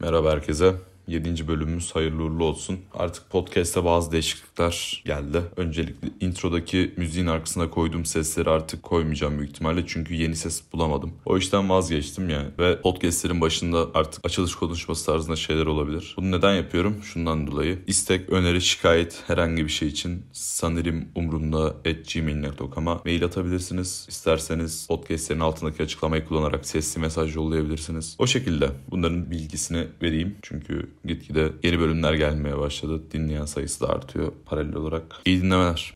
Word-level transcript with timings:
Merhaba 0.00 0.32
herkese. 0.32 0.74
7. 1.10 1.48
bölümümüz 1.48 1.94
hayırlı 1.94 2.22
uğurlu 2.22 2.44
olsun. 2.44 2.78
Artık 2.94 3.30
podcast'te 3.30 3.84
bazı 3.84 4.12
değişiklikler 4.12 5.02
geldi. 5.06 5.42
Öncelikle 5.56 6.08
introdaki 6.20 6.94
müziğin 6.96 7.26
arkasına 7.26 7.70
koyduğum 7.70 8.04
sesleri 8.04 8.50
artık 8.50 8.82
koymayacağım 8.82 9.38
büyük 9.38 9.50
ihtimalle. 9.50 9.84
Çünkü 9.86 10.14
yeni 10.14 10.36
ses 10.36 10.62
bulamadım. 10.72 11.12
O 11.26 11.38
işten 11.38 11.70
vazgeçtim 11.70 12.28
yani. 12.28 12.48
Ve 12.58 12.80
podcast'lerin 12.80 13.40
başında 13.40 13.86
artık 13.94 14.26
açılış 14.26 14.54
konuşması 14.54 15.06
tarzında 15.06 15.36
şeyler 15.36 15.66
olabilir. 15.66 16.14
Bunu 16.16 16.30
neden 16.30 16.54
yapıyorum? 16.54 17.02
Şundan 17.02 17.46
dolayı. 17.46 17.78
İstek, 17.86 18.30
öneri, 18.30 18.60
şikayet 18.62 19.22
herhangi 19.26 19.64
bir 19.64 19.70
şey 19.70 19.88
için 19.88 20.22
sanırım 20.32 21.04
umurumda 21.14 21.64
at 21.64 22.14
gmail.com'a 22.14 23.00
mail 23.04 23.24
atabilirsiniz. 23.24 24.06
İsterseniz 24.08 24.86
podcast'lerin 24.86 25.40
altındaki 25.40 25.82
açıklamayı 25.82 26.24
kullanarak 26.24 26.66
sesli 26.66 27.00
mesaj 27.00 27.36
yollayabilirsiniz. 27.36 28.16
O 28.18 28.26
şekilde 28.26 28.70
bunların 28.90 29.30
bilgisini 29.30 29.86
vereyim. 30.02 30.36
Çünkü 30.42 30.90
gitgide 31.04 31.52
yeni 31.62 31.80
bölümler 31.80 32.14
gelmeye 32.14 32.58
başladı. 32.58 33.02
Dinleyen 33.12 33.44
sayısı 33.44 33.80
da 33.80 33.88
artıyor 33.88 34.32
paralel 34.46 34.74
olarak. 34.74 35.02
İyi 35.24 35.42
dinlemeler. 35.42 35.92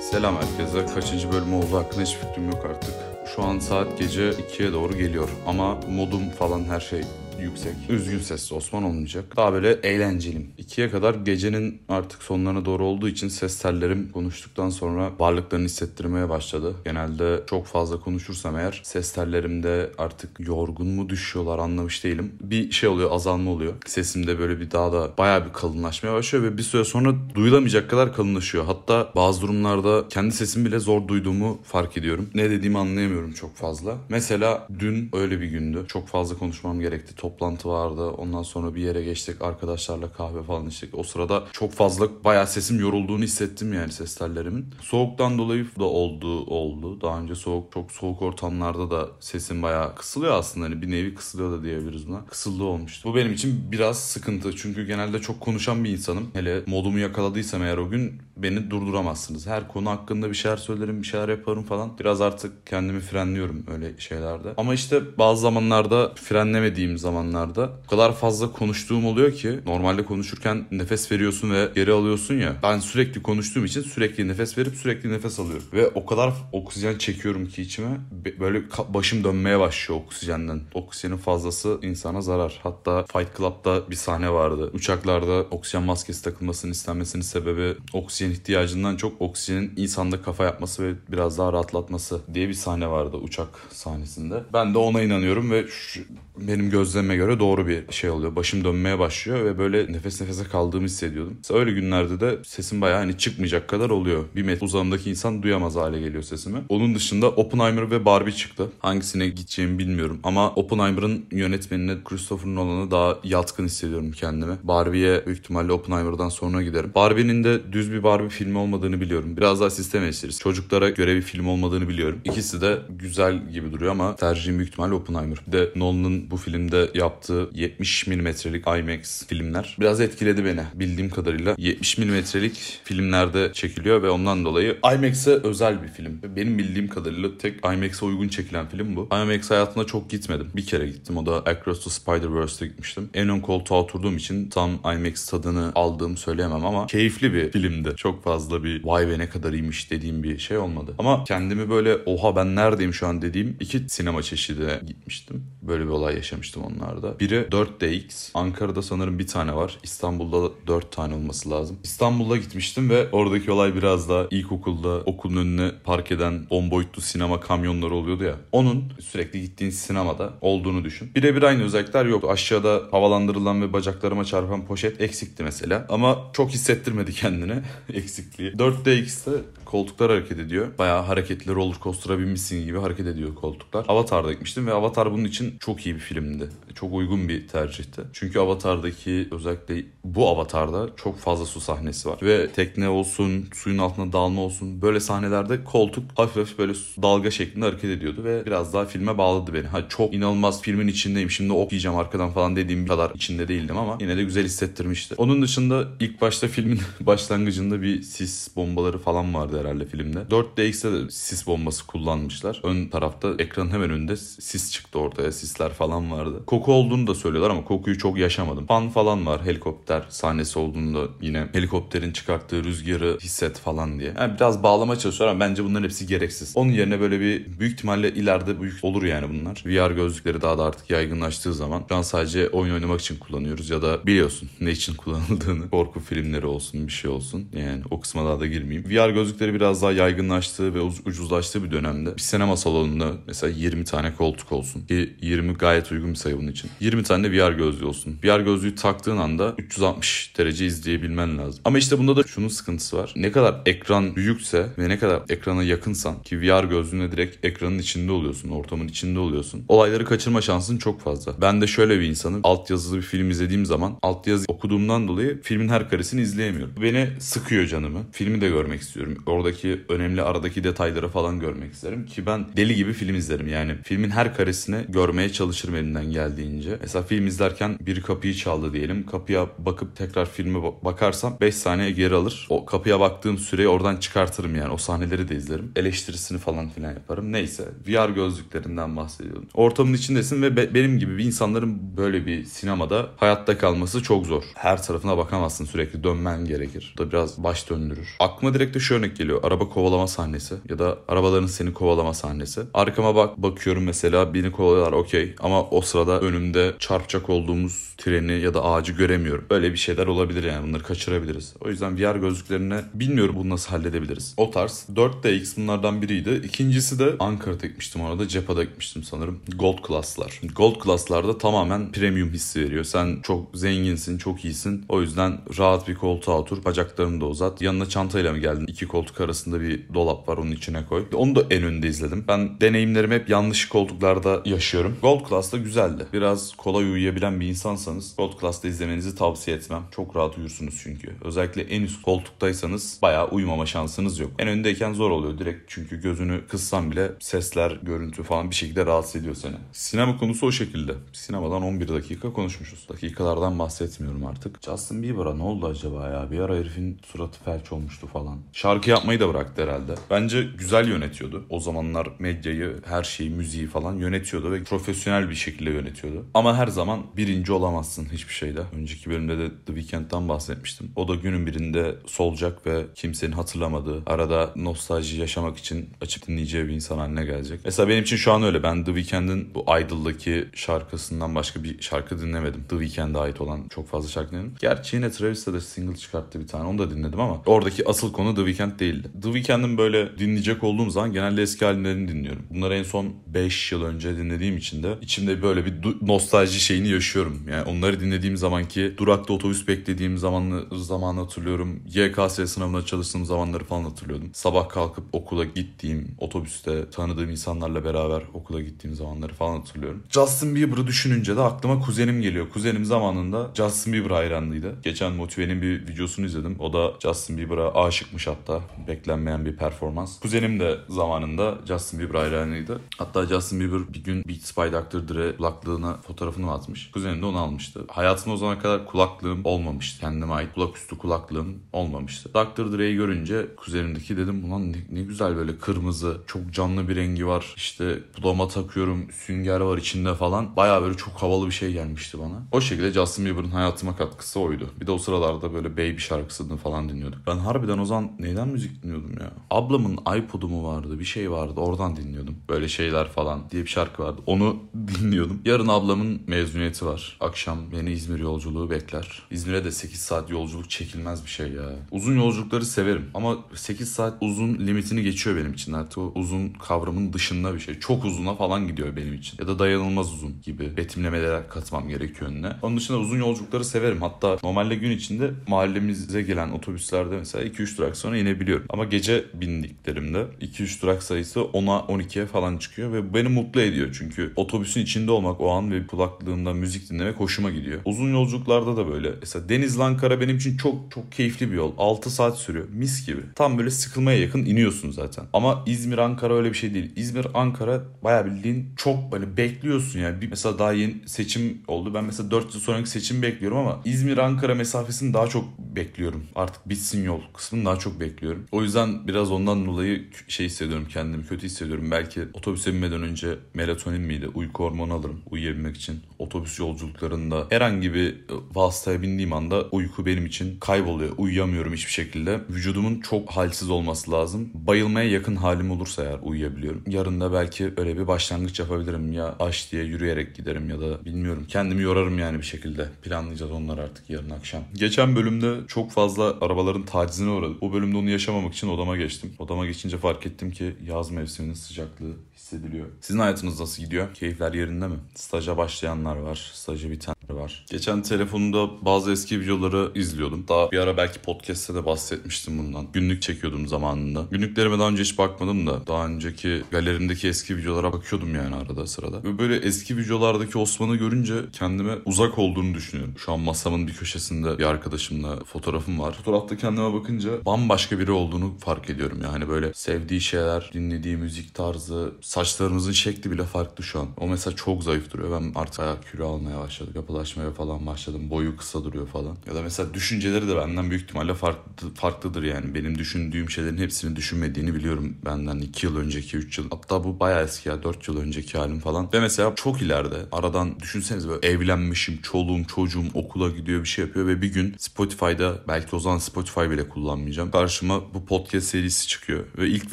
Selam 0.00 0.36
herkese. 0.36 0.94
Kaçıncı 0.94 1.32
bölüm 1.32 1.54
oldu 1.54 1.76
hakkında 1.76 2.02
hiç 2.02 2.16
fikrim 2.16 2.50
yok 2.50 2.64
artık. 2.70 2.94
Şu 3.34 3.42
an 3.42 3.58
saat 3.58 3.98
gece 3.98 4.30
2'ye 4.30 4.72
doğru 4.72 4.92
geliyor 4.96 5.28
ama 5.46 5.74
modum 5.74 6.30
falan 6.30 6.64
her 6.64 6.80
şey 6.80 7.00
yüksek. 7.40 7.74
Üzgün 7.88 8.18
sesli 8.18 8.56
Osman 8.56 8.82
olmayacak. 8.82 9.36
Daha 9.36 9.52
böyle 9.52 9.72
eğlencelim. 9.72 10.46
İkiye 10.58 10.90
kadar 10.90 11.14
gecenin 11.14 11.82
artık 11.88 12.22
sonlarına 12.22 12.64
doğru 12.64 12.84
olduğu 12.84 13.08
için 13.08 13.28
ses 13.28 13.58
tellerim 13.58 14.10
konuştuktan 14.12 14.70
sonra 14.70 15.10
varlıklarını 15.18 15.64
hissettirmeye 15.64 16.28
başladı. 16.28 16.74
Genelde 16.84 17.42
çok 17.50 17.66
fazla 17.66 18.00
konuşursam 18.00 18.56
eğer 18.56 18.80
ses 18.84 19.12
tellerimde 19.12 19.90
artık 19.98 20.30
yorgun 20.40 20.86
mu 20.86 21.08
düşüyorlar 21.08 21.58
anlamış 21.58 22.04
değilim. 22.04 22.32
Bir 22.40 22.70
şey 22.70 22.88
oluyor 22.88 23.10
azalma 23.12 23.50
oluyor. 23.50 23.72
Sesimde 23.86 24.38
böyle 24.38 24.60
bir 24.60 24.70
daha 24.70 24.92
da 24.92 25.10
bayağı 25.18 25.46
bir 25.46 25.52
kalınlaşmaya 25.52 26.14
başlıyor 26.14 26.44
ve 26.44 26.58
bir 26.58 26.62
süre 26.62 26.84
sonra 26.84 27.14
duyulamayacak 27.34 27.90
kadar 27.90 28.14
kalınlaşıyor. 28.14 28.64
Hatta 28.64 29.12
bazı 29.16 29.42
durumlarda 29.42 30.08
kendi 30.08 30.32
sesimi 30.32 30.66
bile 30.66 30.78
zor 30.78 31.08
duyduğumu 31.08 31.58
fark 31.64 31.96
ediyorum. 31.96 32.30
Ne 32.34 32.50
dediğimi 32.50 32.78
anlayamıyorum 32.78 33.32
çok 33.32 33.56
fazla. 33.56 33.96
Mesela 34.08 34.68
dün 34.78 35.10
öyle 35.12 35.40
bir 35.40 35.46
gündü. 35.46 35.84
Çok 35.88 36.08
fazla 36.08 36.38
konuşmam 36.38 36.80
gerekti 36.80 37.14
toplantı 37.26 37.68
vardı. 37.68 38.08
Ondan 38.08 38.42
sonra 38.42 38.74
bir 38.74 38.82
yere 38.82 39.02
geçtik 39.02 39.42
arkadaşlarla 39.42 40.12
kahve 40.12 40.42
falan 40.42 40.66
içtik. 40.66 40.94
O 40.98 41.02
sırada 41.02 41.44
çok 41.52 41.72
fazla 41.72 42.24
bayağı 42.24 42.46
sesim 42.46 42.80
yorulduğunu 42.80 43.22
hissettim 43.22 43.72
yani 43.72 43.92
ses 43.92 44.14
tellerimin. 44.14 44.66
Soğuktan 44.80 45.38
dolayı 45.38 45.66
da 45.78 45.84
oldu 45.84 46.46
oldu. 46.46 47.00
Daha 47.00 47.20
önce 47.20 47.34
soğuk 47.34 47.72
çok 47.72 47.92
soğuk 47.92 48.22
ortamlarda 48.22 48.90
da 48.90 49.08
sesim 49.20 49.62
bayağı 49.62 49.94
kısılıyor 49.94 50.34
aslında. 50.34 50.66
Hani 50.66 50.82
bir 50.82 50.90
nevi 50.90 51.14
kısılıyor 51.14 51.52
da 51.52 51.62
diyebiliriz 51.62 52.08
buna. 52.08 52.24
Kısıldı 52.24 52.62
olmuştu. 52.62 53.08
Bu 53.08 53.16
benim 53.16 53.32
için 53.32 53.72
biraz 53.72 53.98
sıkıntı. 53.98 54.56
Çünkü 54.56 54.86
genelde 54.86 55.18
çok 55.18 55.40
konuşan 55.40 55.84
bir 55.84 55.90
insanım. 55.90 56.30
Hele 56.32 56.62
modumu 56.66 56.98
yakaladıysam 56.98 57.62
eğer 57.62 57.78
o 57.78 57.90
gün 57.90 58.22
beni 58.36 58.70
durduramazsınız. 58.70 59.46
Her 59.46 59.68
konu 59.68 59.90
hakkında 59.90 60.30
bir 60.30 60.34
şeyler 60.34 60.56
söylerim, 60.56 61.02
bir 61.02 61.06
şeyler 61.06 61.28
yaparım 61.28 61.62
falan. 61.62 61.98
Biraz 61.98 62.20
artık 62.20 62.66
kendimi 62.66 63.00
frenliyorum 63.00 63.64
öyle 63.72 63.98
şeylerde. 63.98 64.54
Ama 64.56 64.74
işte 64.74 65.18
bazı 65.18 65.42
zamanlarda 65.42 66.12
frenlemediğim 66.14 66.98
zamanlarda 66.98 67.70
o 67.86 67.90
kadar 67.90 68.14
fazla 68.14 68.52
konuştuğum 68.52 69.06
oluyor 69.06 69.32
ki 69.32 69.60
normalde 69.66 70.04
konuşurken 70.04 70.66
nefes 70.70 71.12
veriyorsun 71.12 71.50
ve 71.50 71.68
geri 71.74 71.92
alıyorsun 71.92 72.34
ya. 72.34 72.56
Ben 72.62 72.78
sürekli 72.78 73.22
konuştuğum 73.22 73.64
için 73.64 73.82
sürekli 73.82 74.28
nefes 74.28 74.58
verip 74.58 74.74
sürekli 74.76 75.12
nefes 75.12 75.40
alıyorum. 75.40 75.66
Ve 75.72 75.88
o 75.88 76.06
kadar 76.06 76.32
oksijen 76.52 76.98
çekiyorum 76.98 77.46
ki 77.46 77.62
içime 77.62 78.00
böyle 78.40 78.62
başım 78.88 79.24
dönmeye 79.24 79.60
başlıyor 79.60 80.00
oksijenden. 80.00 80.60
Oksijenin 80.74 81.16
fazlası 81.16 81.78
insana 81.82 82.20
zarar. 82.20 82.60
Hatta 82.62 83.04
Fight 83.12 83.36
Club'da 83.36 83.90
bir 83.90 83.96
sahne 83.96 84.32
vardı. 84.32 84.70
Uçaklarda 84.74 85.46
oksijen 85.50 85.82
maskesi 85.82 86.24
takılmasının 86.24 86.72
istenmesinin 86.72 87.22
sebebi 87.22 87.74
oksijen 87.92 88.25
ihtiyacından 88.30 88.96
çok 88.96 89.20
oksijenin 89.20 89.72
insanda 89.76 90.22
kafa 90.22 90.44
yapması 90.44 90.84
ve 90.84 90.94
biraz 91.08 91.38
daha 91.38 91.52
rahatlatması 91.52 92.20
diye 92.34 92.48
bir 92.48 92.54
sahne 92.54 92.88
vardı 92.90 93.16
uçak 93.16 93.48
sahnesinde. 93.70 94.42
Ben 94.52 94.74
de 94.74 94.78
ona 94.78 95.02
inanıyorum 95.02 95.50
ve 95.50 95.66
şu, 95.68 96.00
benim 96.38 96.70
gözlemime 96.70 97.16
göre 97.16 97.40
doğru 97.40 97.66
bir 97.66 97.92
şey 97.92 98.10
oluyor. 98.10 98.36
Başım 98.36 98.64
dönmeye 98.64 98.98
başlıyor 98.98 99.44
ve 99.44 99.58
böyle 99.58 99.92
nefes 99.92 100.20
nefese 100.20 100.44
kaldığımı 100.44 100.84
hissediyordum. 100.84 101.34
Mesela 101.38 101.60
öyle 101.60 101.72
günlerde 101.72 102.20
de 102.20 102.38
sesim 102.44 102.80
bayağı 102.80 102.98
hani 102.98 103.18
çıkmayacak 103.18 103.68
kadar 103.68 103.90
oluyor. 103.90 104.24
Bir 104.36 104.42
metre 104.42 104.64
uzağımdaki 104.66 105.10
insan 105.10 105.42
duyamaz 105.42 105.76
hale 105.76 106.00
geliyor 106.00 106.22
sesimi. 106.22 106.58
Onun 106.68 106.94
dışında 106.94 107.30
Oppenheimer 107.30 107.90
ve 107.90 108.04
Barbie 108.04 108.32
çıktı. 108.32 108.70
Hangisine 108.78 109.28
gideceğimi 109.28 109.78
bilmiyorum 109.78 110.20
ama 110.22 110.50
Oppenheimer'ın 110.50 111.24
yönetmenine 111.30 112.04
Christopher 112.04 112.54
Nolan'ı 112.54 112.90
daha 112.90 113.18
yatkın 113.24 113.64
hissediyorum 113.64 114.12
kendimi. 114.12 114.54
Barbie'ye 114.62 115.26
büyük 115.26 115.38
ihtimalle 115.38 115.72
Oppenheimer'dan 115.72 116.28
sonra 116.28 116.62
giderim. 116.62 116.92
Barbie'nin 116.94 117.44
de 117.44 117.72
düz 117.72 117.92
bir 117.92 118.02
Barbie 118.02 118.15
filmi 118.28 118.58
olmadığını 118.58 119.00
biliyorum. 119.00 119.36
Biraz 119.36 119.60
daha 119.60 119.70
sistem 119.70 120.02
eleştirisi. 120.02 120.40
Çocuklara 120.40 120.90
göre 120.90 121.16
bir 121.16 121.22
film 121.22 121.48
olmadığını 121.48 121.88
biliyorum. 121.88 122.20
İkisi 122.24 122.60
de 122.60 122.78
güzel 122.88 123.48
gibi 123.52 123.72
duruyor 123.72 123.92
ama 123.92 124.16
tercihim 124.16 124.58
büyük 124.58 124.70
ihtimalle 124.70 124.94
Oppenheimer. 124.94 125.38
Bir 125.46 125.52
de 125.52 125.70
Nolan'ın 125.76 126.30
bu 126.30 126.36
filmde 126.36 126.90
yaptığı 126.94 127.50
70 127.54 128.06
milimetrelik 128.06 128.66
IMAX 128.66 129.26
filmler 129.26 129.76
biraz 129.80 130.00
etkiledi 130.00 130.44
beni. 130.44 130.62
Bildiğim 130.74 131.10
kadarıyla 131.10 131.54
70 131.58 131.98
milimetrelik 131.98 132.80
filmlerde 132.84 133.50
çekiliyor 133.52 134.02
ve 134.02 134.10
ondan 134.10 134.44
dolayı 134.44 134.78
IMAX'e 134.94 135.30
özel 135.30 135.82
bir 135.82 135.88
film. 135.88 136.20
Benim 136.36 136.58
bildiğim 136.58 136.88
kadarıyla 136.88 137.38
tek 137.38 137.64
IMAX'e 137.64 138.04
uygun 138.04 138.28
çekilen 138.28 138.68
film 138.68 138.96
bu. 138.96 139.08
IMAX 139.12 139.50
hayatında 139.50 139.86
çok 139.86 140.10
gitmedim. 140.10 140.50
Bir 140.56 140.66
kere 140.66 140.86
gittim. 140.86 141.16
O 141.16 141.26
da 141.26 141.32
Across 141.36 141.84
the 141.84 141.90
Spider-Verse'de 141.90 142.66
gitmiştim. 142.66 143.10
En 143.14 143.28
ön 143.28 143.40
koltuğa 143.40 143.78
oturduğum 143.78 144.16
için 144.16 144.50
tam 144.50 144.70
IMAX 144.70 145.26
tadını 145.26 145.72
aldığımı 145.74 146.16
söyleyemem 146.16 146.66
ama 146.66 146.86
keyifli 146.86 147.34
bir 147.34 147.52
filmdi. 147.52 147.92
Çok 147.96 148.05
fazla 148.12 148.64
bir 148.64 148.84
vay 148.84 149.08
be 149.08 149.18
ne 149.18 149.28
kadar 149.28 149.52
iyiymiş 149.52 149.90
dediğim 149.90 150.22
bir 150.22 150.38
şey 150.38 150.58
olmadı. 150.58 150.94
Ama 150.98 151.24
kendimi 151.24 151.70
böyle 151.70 151.96
oha 152.06 152.36
ben 152.36 152.56
neredeyim 152.56 152.94
şu 152.94 153.06
an 153.06 153.22
dediğim 153.22 153.56
iki 153.60 153.80
sinema 153.88 154.22
çeşidine 154.22 154.80
gitmiştim. 154.86 155.44
Böyle 155.62 155.84
bir 155.84 155.88
olay 155.88 156.14
yaşamıştım 156.14 156.62
onlarda. 156.62 157.20
Biri 157.20 157.48
4DX. 157.50 158.30
Ankara'da 158.34 158.82
sanırım 158.82 159.18
bir 159.18 159.26
tane 159.26 159.54
var. 159.56 159.78
İstanbul'da 159.82 160.50
4 160.66 160.92
tane 160.92 161.14
olması 161.14 161.50
lazım. 161.50 161.78
İstanbul'a 161.84 162.36
gitmiştim 162.36 162.90
ve 162.90 163.10
oradaki 163.12 163.50
olay 163.50 163.74
biraz 163.74 164.08
daha 164.08 164.26
ilkokulda 164.30 164.88
okulun 164.88 165.36
önüne 165.36 165.70
park 165.84 166.12
eden 166.12 166.46
10 166.50 166.70
boyutlu 166.70 167.02
sinema 167.02 167.40
kamyonları 167.40 167.94
oluyordu 167.94 168.24
ya. 168.24 168.34
Onun 168.52 168.84
sürekli 169.00 169.40
gittiğin 169.40 169.70
sinemada 169.70 170.32
olduğunu 170.40 170.84
düşün. 170.84 171.10
Birebir 171.14 171.42
aynı 171.42 171.62
özellikler 171.62 172.06
yok. 172.06 172.30
Aşağıda 172.30 172.82
havalandırılan 172.90 173.62
ve 173.62 173.72
bacaklarıma 173.72 174.24
çarpan 174.24 174.66
poşet 174.66 175.00
eksikti 175.00 175.42
mesela. 175.42 175.86
Ama 175.88 176.18
çok 176.32 176.50
hissettirmedi 176.50 177.12
kendine 177.12 177.62
eksikliği. 177.96 178.52
4DX'te 178.52 179.30
koltuklar 179.64 180.10
hareket 180.10 180.38
ediyor. 180.38 180.68
Bayağı 180.78 181.02
hareketli 181.02 181.54
roller 181.54 181.76
coaster'a 181.82 182.18
binmişsin 182.18 182.64
gibi 182.64 182.78
hareket 182.78 183.06
ediyor 183.06 183.34
koltuklar. 183.34 183.84
Avatar'da 183.88 184.32
gitmiştim 184.32 184.66
ve 184.66 184.72
Avatar 184.72 185.12
bunun 185.12 185.24
için 185.24 185.58
çok 185.60 185.86
iyi 185.86 185.94
bir 185.94 186.00
filmdi. 186.00 186.48
Çok 186.74 186.94
uygun 186.94 187.28
bir 187.28 187.48
tercihti. 187.48 188.02
Çünkü 188.12 188.38
Avatar'daki 188.38 189.28
özellikle 189.30 189.84
bu 190.04 190.28
Avatar'da 190.28 190.88
çok 190.96 191.18
fazla 191.18 191.46
su 191.46 191.60
sahnesi 191.60 192.08
var. 192.08 192.18
Ve 192.22 192.48
tekne 192.48 192.88
olsun, 192.88 193.48
suyun 193.54 193.78
altına 193.78 194.12
dalma 194.12 194.40
olsun 194.40 194.82
böyle 194.82 195.00
sahnelerde 195.00 195.64
koltuk 195.64 196.04
hafif 196.16 196.36
hafif 196.36 196.58
böyle 196.58 196.72
dalga 197.02 197.30
şeklinde 197.30 197.64
hareket 197.64 197.90
ediyordu 197.90 198.24
ve 198.24 198.46
biraz 198.46 198.74
daha 198.74 198.84
filme 198.84 199.18
bağladı 199.18 199.54
beni. 199.54 199.66
Ha 199.66 199.88
çok 199.88 200.14
inanılmaz 200.14 200.62
filmin 200.62 200.88
içindeyim 200.88 201.30
şimdi 201.30 201.52
okuyacağım 201.52 201.96
arkadan 201.96 202.30
falan 202.30 202.56
dediğim 202.56 202.86
kadar 202.86 203.10
içinde 203.14 203.48
değildim 203.48 203.78
ama 203.78 203.98
yine 204.00 204.16
de 204.16 204.24
güzel 204.24 204.44
hissettirmişti. 204.44 205.14
Onun 205.18 205.42
dışında 205.42 205.88
ilk 206.00 206.20
başta 206.20 206.48
filmin 206.48 206.80
başlangıcında 207.00 207.82
bir 207.82 207.85
sis 208.02 208.56
bombaları 208.56 208.98
falan 208.98 209.34
vardı 209.34 209.60
herhalde 209.60 209.86
filmde. 209.86 210.18
4DX'de 210.18 210.92
de 210.92 211.10
sis 211.10 211.46
bombası 211.46 211.86
kullanmışlar. 211.86 212.60
Ön 212.64 212.86
tarafta 212.86 213.34
ekranın 213.38 213.70
hemen 213.70 213.90
önünde 213.90 214.16
sis 214.16 214.72
çıktı 214.72 214.98
ortaya. 214.98 215.32
Sisler 215.32 215.72
falan 215.72 216.12
vardı. 216.12 216.42
Koku 216.46 216.72
olduğunu 216.72 217.06
da 217.06 217.14
söylüyorlar 217.14 217.50
ama 217.50 217.64
kokuyu 217.64 217.98
çok 217.98 218.18
yaşamadım. 218.18 218.66
Fan 218.66 218.88
falan 218.88 219.26
var. 219.26 219.44
Helikopter 219.44 220.02
sahnesi 220.08 220.58
olduğunda 220.58 221.00
yine 221.20 221.48
helikopterin 221.52 222.12
çıkarttığı 222.12 222.64
rüzgarı 222.64 223.18
hisset 223.22 223.58
falan 223.58 224.00
diye. 224.00 224.14
Yani 224.18 224.34
biraz 224.34 224.62
bağlama 224.62 224.98
çalışıyor 224.98 225.30
ama 225.30 225.40
bence 225.40 225.64
bunların 225.64 225.84
hepsi 225.84 226.06
gereksiz. 226.06 226.52
Onun 226.56 226.70
yerine 226.72 227.00
böyle 227.00 227.20
bir 227.20 227.58
büyük 227.58 227.72
ihtimalle 227.72 228.12
ileride 228.14 228.60
büyük 228.60 228.84
olur 228.84 229.02
yani 229.02 229.26
bunlar. 229.28 229.62
VR 229.66 229.90
gözlükleri 229.90 230.42
daha 230.42 230.58
da 230.58 230.64
artık 230.64 230.90
yaygınlaştığı 230.90 231.54
zaman 231.54 231.84
şu 231.88 231.94
an 231.94 232.02
sadece 232.02 232.48
oyun 232.48 232.74
oynamak 232.74 233.00
için 233.00 233.16
kullanıyoruz 233.16 233.70
ya 233.70 233.82
da 233.82 234.06
biliyorsun 234.06 234.50
ne 234.60 234.70
için 234.70 234.94
kullanıldığını. 234.94 235.70
Korku 235.70 236.00
filmleri 236.00 236.46
olsun 236.46 236.86
bir 236.86 236.92
şey 236.92 237.10
olsun. 237.10 237.48
Yani 237.52 237.75
o 237.90 238.00
kısma 238.00 238.40
da 238.40 238.46
girmeyeyim. 238.46 238.90
VR 238.90 239.10
gözlükleri 239.10 239.54
biraz 239.54 239.82
daha 239.82 239.92
yaygınlaştığı 239.92 240.74
ve 240.74 240.80
ucuzlaştığı 240.80 241.64
bir 241.64 241.70
dönemde 241.70 242.16
bir 242.16 242.22
sinema 242.22 242.56
salonunda 242.56 243.12
mesela 243.26 243.52
20 243.56 243.84
tane 243.84 244.14
koltuk 244.14 244.52
olsun 244.52 244.86
ki 244.86 245.16
20 245.22 245.52
gayet 245.52 245.92
uygun 245.92 246.10
bir 246.10 246.14
sayı 246.14 246.38
bunun 246.38 246.50
için. 246.50 246.70
20 246.80 247.02
tane 247.02 247.32
de 247.32 247.32
VR 247.32 247.52
gözlüğü 247.52 247.84
olsun. 247.84 248.18
VR 248.24 248.40
gözlüğü 248.40 248.74
taktığın 248.74 249.16
anda 249.16 249.54
360 249.58 250.32
derece 250.38 250.66
izleyebilmen 250.66 251.38
lazım. 251.38 251.60
Ama 251.64 251.78
işte 251.78 251.98
bunda 251.98 252.16
da 252.16 252.22
şunun 252.22 252.48
sıkıntısı 252.48 252.96
var. 252.96 253.12
Ne 253.16 253.32
kadar 253.32 253.62
ekran 253.66 254.16
büyükse 254.16 254.66
ve 254.78 254.88
ne 254.88 254.98
kadar 254.98 255.22
ekrana 255.28 255.62
yakınsan 255.62 256.22
ki 256.22 256.40
VR 256.40 256.64
gözlüğüne 256.64 257.12
direkt 257.12 257.44
ekranın 257.44 257.78
içinde 257.78 258.12
oluyorsun, 258.12 258.48
ortamın 258.48 258.88
içinde 258.88 259.18
oluyorsun. 259.18 259.64
Olayları 259.68 260.04
kaçırma 260.04 260.40
şansın 260.40 260.76
çok 260.76 261.00
fazla. 261.00 261.40
Ben 261.40 261.60
de 261.60 261.66
şöyle 261.66 262.00
bir 262.00 262.06
insanım. 262.06 262.40
Alt 262.44 262.70
yazılı 262.70 262.96
bir 262.96 263.02
film 263.02 263.30
izlediğim 263.30 263.66
zaman 263.66 263.98
alt 264.02 264.26
yazı 264.26 264.44
okuduğumdan 264.48 265.08
dolayı 265.08 265.42
filmin 265.42 265.68
her 265.68 265.90
karesini 265.90 266.20
izleyemiyorum. 266.20 266.74
Beni 266.82 267.08
sıkıyor 267.18 267.55
canımı. 267.66 268.00
Filmi 268.12 268.40
de 268.40 268.48
görmek 268.48 268.80
istiyorum. 268.80 269.22
Oradaki 269.26 269.80
önemli 269.88 270.22
aradaki 270.22 270.64
detayları 270.64 271.08
falan 271.08 271.40
görmek 271.40 271.72
isterim 271.72 272.06
ki 272.06 272.26
ben 272.26 272.46
deli 272.56 272.74
gibi 272.74 272.92
film 272.92 273.14
izlerim. 273.14 273.48
Yani 273.48 273.74
filmin 273.84 274.10
her 274.10 274.36
karesini 274.36 274.76
görmeye 274.88 275.32
çalışırım 275.32 275.74
elimden 275.74 276.10
geldiğince. 276.10 276.78
Mesela 276.80 277.02
film 277.02 277.26
izlerken 277.26 277.78
bir 277.80 278.02
kapıyı 278.02 278.34
çaldı 278.34 278.72
diyelim. 278.72 279.06
Kapıya 279.06 279.46
bakıp 279.58 279.96
tekrar 279.96 280.30
filme 280.30 280.58
bakarsam 280.82 281.36
5 281.40 281.54
saniye 281.54 281.90
geri 281.90 282.14
alır. 282.14 282.46
O 282.50 282.66
kapıya 282.66 283.00
baktığım 283.00 283.38
süreyi 283.38 283.68
oradan 283.68 283.96
çıkartırım 283.96 284.56
yani. 284.56 284.70
O 284.72 284.76
sahneleri 284.76 285.28
de 285.28 285.36
izlerim. 285.36 285.72
Eleştirisini 285.76 286.38
falan 286.38 286.68
filan 286.68 286.92
yaparım. 286.92 287.32
Neyse 287.32 287.64
VR 287.88 288.08
gözlüklerinden 288.10 288.96
bahsediyorum. 288.96 289.44
Ortamın 289.54 289.92
içindesin 289.94 290.42
ve 290.42 290.56
be- 290.56 290.74
benim 290.74 290.98
gibi 290.98 291.18
bir 291.18 291.24
insanların 291.24 291.96
böyle 291.96 292.26
bir 292.26 292.44
sinemada 292.44 293.08
hayatta 293.16 293.58
kalması 293.58 294.02
çok 294.02 294.26
zor. 294.26 294.42
Her 294.54 294.82
tarafına 294.82 295.18
bakamazsın 295.18 295.64
sürekli 295.64 296.04
dönmen 296.04 296.44
gerekir. 296.44 296.94
Bu 296.98 297.02
da 297.02 297.12
biraz 297.12 297.42
baş 297.46 297.70
döndürür. 297.70 298.16
Aklıma 298.20 298.54
direkt 298.54 298.74
de 298.74 298.80
şu 298.80 298.94
örnek 298.94 299.16
geliyor. 299.16 299.40
Araba 299.42 299.68
kovalama 299.68 300.06
sahnesi 300.06 300.54
ya 300.68 300.78
da 300.78 300.98
arabaların 301.08 301.46
seni 301.46 301.72
kovalama 301.72 302.14
sahnesi. 302.14 302.60
Arkama 302.74 303.14
bak 303.14 303.38
bakıyorum 303.38 303.84
mesela 303.84 304.34
beni 304.34 304.52
kovalıyorlar 304.52 304.92
okey 304.92 305.34
ama 305.40 305.62
o 305.62 305.80
sırada 305.80 306.20
önümde 306.20 306.74
çarpacak 306.78 307.30
olduğumuz 307.30 307.94
treni 307.98 308.40
ya 308.40 308.54
da 308.54 308.64
ağacı 308.64 308.92
göremiyorum. 308.92 309.44
Böyle 309.50 309.72
bir 309.72 309.76
şeyler 309.76 310.06
olabilir 310.06 310.44
yani 310.44 310.68
bunları 310.68 310.82
kaçırabiliriz. 310.82 311.54
O 311.60 311.68
yüzden 311.68 311.98
VR 311.98 312.16
gözlüklerine 312.16 312.80
bilmiyorum 312.94 313.34
bunu 313.38 313.50
nasıl 313.50 313.70
halledebiliriz. 313.70 314.34
O 314.36 314.50
tarz 314.50 314.86
4DX 314.94 315.56
bunlardan 315.56 316.02
biriydi. 316.02 316.42
İkincisi 316.44 316.98
de 316.98 317.14
Ankara'da 317.18 317.66
gitmiştim 317.66 318.00
orada 318.00 318.28
Cepa'da 318.28 318.64
gitmiştim 318.64 319.02
sanırım. 319.02 319.40
Gold 319.56 319.78
Class'lar. 319.88 320.40
Gold 320.56 320.84
Class'larda 320.84 321.38
tamamen 321.38 321.92
premium 321.92 322.30
hissi 322.30 322.60
veriyor. 322.60 322.84
Sen 322.84 323.20
çok 323.22 323.46
zenginsin, 323.54 324.18
çok 324.18 324.44
iyisin. 324.44 324.84
O 324.88 325.00
yüzden 325.00 325.38
rahat 325.58 325.88
bir 325.88 325.94
koltuğa 325.94 326.38
otur, 326.38 326.64
bacaklarını 326.64 327.20
da 327.20 327.24
uzat. 327.36 327.62
Yanına 327.62 327.88
çantayla 327.88 328.32
mı 328.32 328.38
geldin? 328.38 328.66
İki 328.66 328.86
koltuk 328.86 329.20
arasında 329.20 329.60
bir 329.60 329.94
dolap 329.94 330.28
var 330.28 330.36
onun 330.36 330.50
içine 330.50 330.86
koy. 330.86 331.04
Onu 331.14 331.36
da 331.36 331.42
en 331.50 331.62
önde 331.62 331.88
izledim. 331.88 332.24
Ben 332.28 332.60
deneyimlerimi 332.60 333.14
hep 333.14 333.28
yanlış 333.28 333.68
koltuklarda 333.68 334.42
yaşıyorum. 334.44 334.96
Gold 335.02 335.28
Class'ta 335.28 335.56
güzeldi. 335.56 336.06
Biraz 336.12 336.56
kolay 336.56 336.84
uyuyabilen 336.84 337.40
bir 337.40 337.46
insansanız 337.46 338.14
Gold 338.16 338.40
Class'ta 338.40 338.68
izlemenizi 338.68 339.14
tavsiye 339.14 339.56
etmem. 339.56 339.82
Çok 339.90 340.16
rahat 340.16 340.38
uyursunuz 340.38 340.80
çünkü. 340.82 341.12
Özellikle 341.24 341.62
en 341.62 341.82
üst 341.82 342.02
koltuktaysanız 342.02 342.98
bayağı 343.02 343.28
uyumama 343.28 343.66
şansınız 343.66 344.18
yok. 344.18 344.30
En 344.38 344.48
öndeyken 344.48 344.92
zor 344.92 345.10
oluyor 345.10 345.38
direkt 345.38 345.64
çünkü 345.66 346.00
gözünü 346.00 346.46
kıssan 346.48 346.90
bile 346.90 347.12
sesler, 347.20 347.78
görüntü 347.82 348.22
falan 348.22 348.50
bir 348.50 348.54
şekilde 348.54 348.86
rahatsız 348.86 349.16
ediyor 349.16 349.34
seni. 349.34 349.54
Sinema 349.72 350.18
konusu 350.18 350.46
o 350.46 350.52
şekilde. 350.52 350.94
Sinemadan 351.12 351.62
11 351.62 351.88
dakika 351.88 352.32
konuşmuşuz. 352.32 352.88
Dakikalardan 352.88 353.58
bahsetmiyorum 353.58 354.26
artık. 354.26 354.62
Justin 354.62 355.02
Bieber'a 355.02 355.34
ne 355.34 355.42
oldu 355.42 355.66
acaba 355.66 356.08
ya? 356.08 356.30
Bir 356.30 356.40
ara 356.40 356.54
herifin 356.54 356.98
suratı 357.06 357.25
felç 357.44 357.72
olmuştu 357.72 358.06
falan. 358.06 358.38
Şarkı 358.52 358.90
yapmayı 358.90 359.20
da 359.20 359.28
bıraktı 359.28 359.62
herhalde. 359.62 359.94
Bence 360.10 360.42
güzel 360.58 360.88
yönetiyordu. 360.88 361.44
O 361.50 361.60
zamanlar 361.60 362.08
medyayı, 362.18 362.76
her 362.84 363.04
şeyi, 363.04 363.30
müziği 363.30 363.66
falan 363.66 363.94
yönetiyordu 363.94 364.52
ve 364.52 364.64
profesyonel 364.64 365.30
bir 365.30 365.34
şekilde 365.34 365.70
yönetiyordu. 365.70 366.26
Ama 366.34 366.56
her 366.56 366.66
zaman 366.66 367.02
birinci 367.16 367.52
olamazsın 367.52 368.08
hiçbir 368.12 368.34
şeyde. 368.34 368.60
Önceki 368.76 369.10
bölümde 369.10 369.38
de 369.38 369.48
The 369.66 369.74
Weeknd'den 369.74 370.28
bahsetmiştim. 370.28 370.90
O 370.96 371.08
da 371.08 371.14
günün 371.14 371.46
birinde 371.46 371.94
solacak 372.06 372.66
ve 372.66 372.84
kimsenin 372.94 373.32
hatırlamadığı, 373.32 374.02
arada 374.06 374.52
nostalji 374.56 375.20
yaşamak 375.20 375.58
için 375.58 375.90
açıp 376.00 376.26
dinleyeceği 376.26 376.66
bir 376.68 376.72
insan 376.72 376.98
haline 376.98 377.24
gelecek. 377.24 377.60
Mesela 377.64 377.88
benim 377.88 378.02
için 378.02 378.16
şu 378.16 378.32
an 378.32 378.42
öyle. 378.42 378.62
Ben 378.62 378.84
The 378.84 378.94
Weeknd'in 378.94 379.54
bu 379.54 379.64
Idol'daki 379.80 380.48
şarkısından 380.54 381.34
başka 381.34 381.64
bir 381.64 381.82
şarkı 381.82 382.20
dinlemedim. 382.20 382.64
The 382.68 382.78
Weeknd'e 382.78 383.18
ait 383.18 383.40
olan 383.40 383.68
çok 383.68 383.88
fazla 383.88 384.08
şarkı 384.08 384.32
dinledim. 384.32 384.54
Gerçi 384.60 384.96
yine 384.96 385.10
Travis 385.10 385.46
de 385.46 385.60
single 385.60 385.96
çıkarttı 385.96 386.40
bir 386.40 386.46
tane. 386.46 386.64
Onu 386.68 386.78
da 386.78 386.90
dinledim 386.90 387.15
ama 387.20 387.42
oradaki 387.46 387.88
asıl 387.88 388.12
konu 388.12 388.34
The 388.34 388.46
Weeknd 388.46 388.80
değildi. 388.80 389.08
The 389.22 389.32
Weeknd'in 389.32 389.78
böyle 389.78 390.18
dinleyecek 390.18 390.64
olduğum 390.64 390.90
zaman 390.90 391.12
genelde 391.12 391.42
eski 391.42 391.64
hallerini 391.64 392.08
dinliyorum. 392.08 392.42
Bunları 392.50 392.74
en 392.74 392.82
son 392.82 393.14
5 393.26 393.72
yıl 393.72 393.82
önce 393.82 394.16
dinlediğim 394.16 394.56
için 394.56 394.82
de 394.82 394.94
içimde 395.02 395.42
böyle 395.42 395.64
bir 395.64 395.74
nostalji 396.02 396.60
şeyini 396.60 396.88
yaşıyorum. 396.88 397.42
Yani 397.50 397.62
onları 397.62 398.00
dinlediğim 398.00 398.36
zamanki 398.36 398.94
durakta 398.96 399.32
otobüs 399.32 399.68
beklediğim 399.68 400.18
zamanı, 400.18 400.64
zamanı 400.72 401.20
hatırlıyorum. 401.20 401.80
YKS 401.94 402.52
sınavına 402.52 402.84
çalıştığım 402.84 403.24
zamanları 403.24 403.64
falan 403.64 403.84
hatırlıyordum. 403.84 404.30
Sabah 404.32 404.68
kalkıp 404.68 405.04
okula 405.12 405.44
gittiğim, 405.44 406.14
otobüste 406.18 406.90
tanıdığım 406.90 407.30
insanlarla 407.30 407.84
beraber 407.84 408.22
okula 408.34 408.60
gittiğim 408.60 408.96
zamanları 408.96 409.34
falan 409.34 409.56
hatırlıyorum. 409.58 410.02
Justin 410.10 410.54
Bieber'ı 410.54 410.86
düşününce 410.86 411.36
de 411.36 411.40
aklıma 411.40 411.80
kuzenim 411.80 412.22
geliyor. 412.22 412.50
Kuzenim 412.50 412.84
zamanında 412.84 413.50
Justin 413.54 413.92
Bieber 413.92 414.10
hayranlıydı. 414.10 414.74
Geçen 414.82 415.12
Motive'nin 415.12 415.62
bir 415.62 415.88
videosunu 415.88 416.26
izledim. 416.26 416.56
O 416.58 416.72
da 416.72 416.92
Justin 417.06 417.38
Bieber'a 417.38 417.74
aşıkmış 417.74 418.26
hatta. 418.26 418.60
Beklenmeyen 418.88 419.44
bir 419.44 419.56
performans. 419.56 420.20
Kuzenim 420.20 420.60
de 420.60 420.78
zamanında 420.88 421.58
Justin 421.68 422.00
Bieber 422.00 422.14
hayranıydı. 422.14 422.80
Hatta 422.98 423.26
Justin 423.26 423.60
Bieber 423.60 423.94
bir 423.94 424.04
gün 424.04 424.24
Beats 424.28 424.56
by 424.56 424.62
Dr. 424.62 425.14
Dre 425.14 425.36
kulaklığına 425.36 425.96
fotoğrafını 425.96 426.52
atmış. 426.52 426.90
Kuzenim 426.90 427.22
de 427.22 427.26
onu 427.26 427.38
almıştı. 427.38 427.84
Hayatımda 427.88 428.34
o 428.34 428.36
zamana 428.36 428.58
kadar 428.58 428.86
kulaklığım 428.86 429.40
olmamıştı. 429.44 430.00
Kendime 430.00 430.34
ait 430.34 430.54
kulaküstü 430.54 430.98
kulaklığım 430.98 431.58
olmamıştı. 431.72 432.30
Dr. 432.34 432.78
Dre'yi 432.78 432.96
görünce 432.96 433.46
kuzenimdeki 433.56 434.16
dedim 434.16 434.44
ulan 434.44 434.72
ne, 434.72 434.76
ne 434.90 435.02
güzel 435.02 435.36
böyle 435.36 435.58
kırmızı 435.58 436.16
çok 436.26 436.50
canlı 436.52 436.88
bir 436.88 436.96
rengi 436.96 437.26
var. 437.26 437.54
İşte 437.56 437.98
budama 438.18 438.48
takıyorum 438.48 439.12
sünger 439.12 439.60
var 439.60 439.78
içinde 439.78 440.14
falan. 440.14 440.56
Baya 440.56 440.82
böyle 440.82 440.96
çok 440.96 441.14
havalı 441.14 441.46
bir 441.46 441.52
şey 441.52 441.72
gelmişti 441.72 442.18
bana. 442.18 442.42
O 442.52 442.60
şekilde 442.60 442.92
Justin 442.92 443.24
Bieber'ın 443.24 443.50
hayatıma 443.50 443.96
katkısı 443.96 444.40
oydu. 444.40 444.70
Bir 444.80 444.86
de 444.86 444.90
o 444.90 444.98
sıralarda 444.98 445.54
böyle 445.54 445.72
Baby 445.76 445.98
şarkısını 445.98 446.56
falan 446.56 446.88
dinliyorduk. 446.96 447.20
Ben 447.26 447.36
harbiden 447.36 447.78
o 447.78 447.84
zaman 447.84 448.10
neyden 448.18 448.48
müzik 448.48 448.82
dinliyordum 448.82 449.12
ya? 449.20 449.32
Ablamın 449.50 449.98
iPod'u 450.18 450.48
mu 450.48 450.64
vardı 450.64 450.98
bir 450.98 451.04
şey 451.04 451.30
vardı 451.30 451.60
oradan 451.60 451.96
dinliyordum. 451.96 452.36
Böyle 452.48 452.68
şeyler 452.68 453.08
falan 453.08 453.50
diye 453.50 453.62
bir 453.62 453.68
şarkı 453.68 454.02
vardı. 454.02 454.20
Onu 454.26 454.56
dinliyordum. 455.00 455.40
Yarın 455.44 455.68
ablamın 455.68 456.22
mezuniyeti 456.26 456.86
var. 456.86 457.16
Akşam 457.20 457.58
beni 457.72 457.92
İzmir 457.92 458.20
yolculuğu 458.20 458.70
bekler. 458.70 459.22
İzmir'e 459.30 459.64
de 459.64 459.72
8 459.72 460.00
saat 460.00 460.30
yolculuk 460.30 460.70
çekilmez 460.70 461.24
bir 461.24 461.30
şey 461.30 461.52
ya. 461.52 461.70
Uzun 461.90 462.16
yolculukları 462.16 462.64
severim 462.64 463.10
ama 463.14 463.36
8 463.54 463.92
saat 463.92 464.14
uzun 464.20 464.54
limitini 464.54 465.02
geçiyor 465.02 465.36
benim 465.36 465.52
için. 465.52 465.72
Artık 465.72 465.98
o 465.98 466.12
uzun 466.14 466.48
kavramın 466.48 467.12
dışında 467.12 467.54
bir 467.54 467.60
şey. 467.60 467.80
Çok 467.80 468.04
uzuna 468.04 468.34
falan 468.34 468.68
gidiyor 468.68 468.96
benim 468.96 469.14
için. 469.14 469.38
Ya 469.40 469.46
da 469.46 469.58
dayanılmaz 469.58 470.14
uzun 470.14 470.34
gibi 470.42 470.76
betimlemeler 470.76 471.48
katmam 471.48 471.88
gerekiyor 471.88 472.30
önüne. 472.30 472.52
Onun 472.62 472.76
dışında 472.76 472.98
uzun 472.98 473.18
yolculukları 473.18 473.64
severim. 473.64 474.02
Hatta 474.02 474.36
normalde 474.42 474.74
gün 474.74 474.90
içinde 474.90 475.30
mahallemize 475.48 476.22
gelen 476.22 476.50
otobüslerde 476.86 477.16
mesela 477.16 477.44
2-3 477.44 477.78
durak 477.78 477.96
sonra 477.96 478.18
inebiliyorum. 478.18 478.66
Ama 478.68 478.84
gece 478.84 479.24
bindiklerimde 479.34 480.26
2-3 480.40 480.82
durak 480.82 481.02
sayısı 481.02 481.40
10'a 481.40 481.78
12'ye 481.78 482.26
falan 482.26 482.56
çıkıyor 482.58 482.92
ve 482.92 483.14
beni 483.14 483.28
mutlu 483.28 483.60
ediyor. 483.60 483.96
Çünkü 483.98 484.32
otobüsün 484.36 484.80
içinde 484.80 485.10
olmak 485.10 485.40
o 485.40 485.50
an 485.50 485.72
ve 485.72 485.86
kulaklığımda 485.86 486.54
müzik 486.54 486.90
dinlemek 486.90 487.20
hoşuma 487.20 487.50
gidiyor. 487.50 487.80
Uzun 487.84 488.12
yolculuklarda 488.12 488.76
da 488.76 488.88
böyle. 488.88 489.12
Mesela 489.20 489.48
Denizli 489.48 489.82
Ankara 489.82 490.20
benim 490.20 490.36
için 490.36 490.56
çok 490.56 490.90
çok 490.90 491.12
keyifli 491.12 491.50
bir 491.50 491.56
yol. 491.56 491.72
6 491.78 492.10
saat 492.10 492.38
sürüyor. 492.38 492.66
Mis 492.72 493.06
gibi. 493.06 493.20
Tam 493.34 493.58
böyle 493.58 493.70
sıkılmaya 493.70 494.18
yakın 494.18 494.44
iniyorsun 494.44 494.90
zaten. 494.90 495.24
Ama 495.32 495.62
İzmir 495.66 495.98
Ankara 495.98 496.34
öyle 496.34 496.48
bir 496.48 496.56
şey 496.56 496.74
değil. 496.74 496.92
İzmir 496.96 497.26
Ankara 497.34 497.82
bayağı 498.04 498.26
bildiğin 498.26 498.72
çok 498.76 499.12
böyle 499.12 499.36
bekliyorsun 499.36 500.00
yani. 500.00 500.20
Bir, 500.20 500.30
mesela 500.30 500.58
daha 500.58 500.72
yeni 500.72 500.94
seçim 501.06 501.58
oldu. 501.68 501.94
Ben 501.94 502.04
mesela 502.04 502.30
4 502.30 502.54
yıl 502.54 502.60
sonraki 502.60 502.90
seçim 502.90 503.22
bekliyorum 503.22 503.58
ama 503.58 503.80
İzmir 503.84 504.18
Ankara 504.18 504.54
mesafesini 504.54 505.14
daha 505.14 505.26
çok 505.26 505.58
bekliyorum. 505.58 506.24
Artık 506.34 506.65
bitsin 506.66 507.04
yol 507.04 507.20
kısmını 507.34 507.64
daha 507.64 507.78
çok 507.78 508.00
bekliyorum. 508.00 508.46
O 508.52 508.62
yüzden 508.62 509.08
biraz 509.08 509.30
ondan 509.30 509.66
dolayı 509.66 510.04
şey 510.28 510.46
hissediyorum 510.46 510.86
kendimi 510.92 511.26
kötü 511.26 511.46
hissediyorum. 511.46 511.90
Belki 511.90 512.22
otobüse 512.34 512.72
binmeden 512.72 513.02
önce 513.02 513.36
melatonin 513.54 514.00
miydi? 514.00 514.28
Uyku 514.34 514.64
hormonu 514.64 514.94
alırım 514.94 515.20
uyuyabilmek 515.30 515.76
için. 515.76 516.00
Otobüs 516.18 516.58
yolculuklarında 516.58 517.46
herhangi 517.50 517.94
bir 517.94 518.16
vasıtaya 518.54 519.02
bindiğim 519.02 519.32
anda 519.32 519.62
uyku 519.62 520.06
benim 520.06 520.26
için 520.26 520.58
kayboluyor. 520.60 521.12
Uyuyamıyorum 521.18 521.72
hiçbir 521.72 521.92
şekilde. 521.92 522.40
Vücudumun 522.50 523.00
çok 523.00 523.30
halsiz 523.30 523.70
olması 523.70 524.12
lazım. 524.12 524.50
Bayılmaya 524.54 525.10
yakın 525.10 525.36
halim 525.36 525.70
olursa 525.70 526.04
eğer 526.04 526.18
uyuyabiliyorum. 526.22 526.82
Yarın 526.86 527.20
da 527.20 527.32
belki 527.32 527.72
öyle 527.76 527.98
bir 527.98 528.06
başlangıç 528.06 528.60
yapabilirim. 528.60 529.12
Ya 529.12 529.34
aş 529.40 529.72
diye 529.72 529.84
yürüyerek 529.84 530.34
giderim 530.34 530.70
ya 530.70 530.80
da 530.80 531.04
bilmiyorum. 531.04 531.46
Kendimi 531.48 531.82
yorarım 531.82 532.18
yani 532.18 532.38
bir 532.38 532.46
şekilde. 532.46 532.88
Planlayacağız 533.02 533.52
onları 533.52 533.82
artık 533.82 534.10
yarın 534.10 534.30
akşam. 534.30 534.62
Geçen 534.74 535.16
bölümde 535.16 535.66
çok 535.68 535.90
fazla 535.90 536.40
arabaların 536.56 536.84
tacizine 536.84 537.30
uğradım. 537.30 537.58
O 537.60 537.72
bölümde 537.72 537.96
onu 537.96 538.10
yaşamamak 538.10 538.54
için 538.54 538.68
odama 538.68 538.96
geçtim. 538.96 539.32
Odama 539.38 539.66
geçince 539.66 539.98
fark 539.98 540.26
ettim 540.26 540.50
ki 540.50 540.76
yaz 540.86 541.10
mevsiminin 541.10 541.54
sıcaklığı 541.54 542.12
hissediliyor. 542.36 542.86
Sizin 543.00 543.20
hayatınız 543.20 543.60
nasıl 543.60 543.82
gidiyor? 543.82 544.14
keyifler 544.14 544.52
yerinde 544.52 544.88
mi? 544.88 544.96
Staja 545.14 545.56
başlayanlar 545.56 546.16
var, 546.16 546.50
stajı 546.54 546.90
bitenler 546.90 547.15
var. 547.34 547.64
Geçen 547.70 548.02
telefonumda 548.02 548.84
bazı 548.84 549.12
eski 549.12 549.40
videoları 549.40 549.90
izliyordum. 549.94 550.44
Daha 550.48 550.70
bir 550.70 550.78
ara 550.78 550.96
belki 550.96 551.18
podcast'te 551.18 551.74
de 551.74 551.86
bahsetmiştim 551.86 552.58
bundan. 552.58 552.86
Günlük 552.92 553.22
çekiyordum 553.22 553.68
zamanında. 553.68 554.24
Günlüklerime 554.30 554.78
daha 554.78 554.88
önce 554.88 555.02
hiç 555.02 555.18
bakmadım 555.18 555.66
da 555.66 555.86
daha 555.86 556.06
önceki 556.06 556.62
galerimdeki 556.70 557.28
eski 557.28 557.56
videolara 557.56 557.92
bakıyordum 557.92 558.34
yani 558.34 558.54
arada 558.54 558.86
sırada. 558.86 559.22
Ve 559.22 559.38
böyle 559.38 559.56
eski 559.56 559.96
videolardaki 559.96 560.58
Osman'ı 560.58 560.96
görünce 560.96 561.34
kendime 561.52 561.92
uzak 562.04 562.38
olduğunu 562.38 562.74
düşünüyorum. 562.74 563.14
Şu 563.18 563.32
an 563.32 563.40
masamın 563.40 563.86
bir 563.86 563.92
köşesinde 563.94 564.58
bir 564.58 564.64
arkadaşımla 564.64 565.44
fotoğrafım 565.44 566.00
var. 566.00 566.12
Fotoğrafta 566.12 566.56
kendime 566.56 566.92
bakınca 566.92 567.44
bambaşka 567.46 567.98
biri 567.98 568.10
olduğunu 568.10 568.58
fark 568.58 568.90
ediyorum. 568.90 569.18
Yani 569.22 569.48
böyle 569.48 569.74
sevdiği 569.74 570.20
şeyler, 570.20 570.70
dinlediği 570.74 571.16
müzik 571.16 571.54
tarzı, 571.54 572.12
saçlarımızın 572.20 572.92
şekli 572.92 573.30
bile 573.30 573.44
farklı 573.44 573.84
şu 573.84 574.00
an. 574.00 574.06
O 574.20 574.26
mesela 574.26 574.56
çok 574.56 574.82
zayıf 574.82 575.12
duruyor. 575.12 575.40
Ben 575.40 575.52
artık 575.54 575.80
ayak 575.80 576.12
kilo 576.12 576.28
almaya 576.28 576.60
başladım. 576.60 576.92
Yapılaşmaya 577.16 577.50
falan 577.50 577.86
başladım. 577.86 578.30
Boyu 578.30 578.56
kısa 578.56 578.84
duruyor 578.84 579.06
falan. 579.06 579.36
Ya 579.46 579.54
da 579.54 579.62
mesela 579.62 579.94
düşünceleri 579.94 580.48
de 580.48 580.56
benden 580.56 580.90
büyük 580.90 581.02
ihtimalle 581.02 581.34
farklı, 581.34 581.94
farklıdır 581.94 582.42
yani. 582.42 582.74
Benim 582.74 582.98
düşündüğüm 582.98 583.50
şeylerin 583.50 583.78
hepsini 583.78 584.16
düşünmediğini 584.16 584.74
biliyorum 584.74 585.16
benden 585.24 585.58
2 585.58 585.86
yıl 585.86 585.96
önceki 585.96 586.36
3 586.36 586.58
yıl. 586.58 586.70
Hatta 586.70 587.04
bu 587.04 587.20
bayağı 587.20 587.44
eski 587.44 587.68
ya 587.68 587.82
4 587.82 588.08
yıl 588.08 588.18
önceki 588.20 588.58
halim 588.58 588.80
falan. 588.80 589.08
Ve 589.12 589.20
mesela 589.20 589.54
çok 589.54 589.82
ileride 589.82 590.16
aradan 590.32 590.80
düşünsenize 590.80 591.28
böyle 591.28 591.48
evlenmişim, 591.48 592.22
çoluğum, 592.22 592.64
çocuğum 592.64 593.06
okula 593.14 593.48
gidiyor 593.48 593.80
bir 593.80 593.88
şey 593.88 594.04
yapıyor 594.04 594.26
ve 594.26 594.42
bir 594.42 594.52
gün 594.52 594.74
Spotify'da 594.78 595.58
belki 595.68 595.96
o 595.96 596.00
zaman 596.00 596.18
Spotify 596.18 596.60
bile 596.60 596.88
kullanmayacağım. 596.88 597.50
Karşıma 597.50 598.14
bu 598.14 598.26
podcast 598.26 598.66
serisi 598.66 599.08
çıkıyor 599.08 599.44
ve 599.58 599.68
ilk 599.68 599.92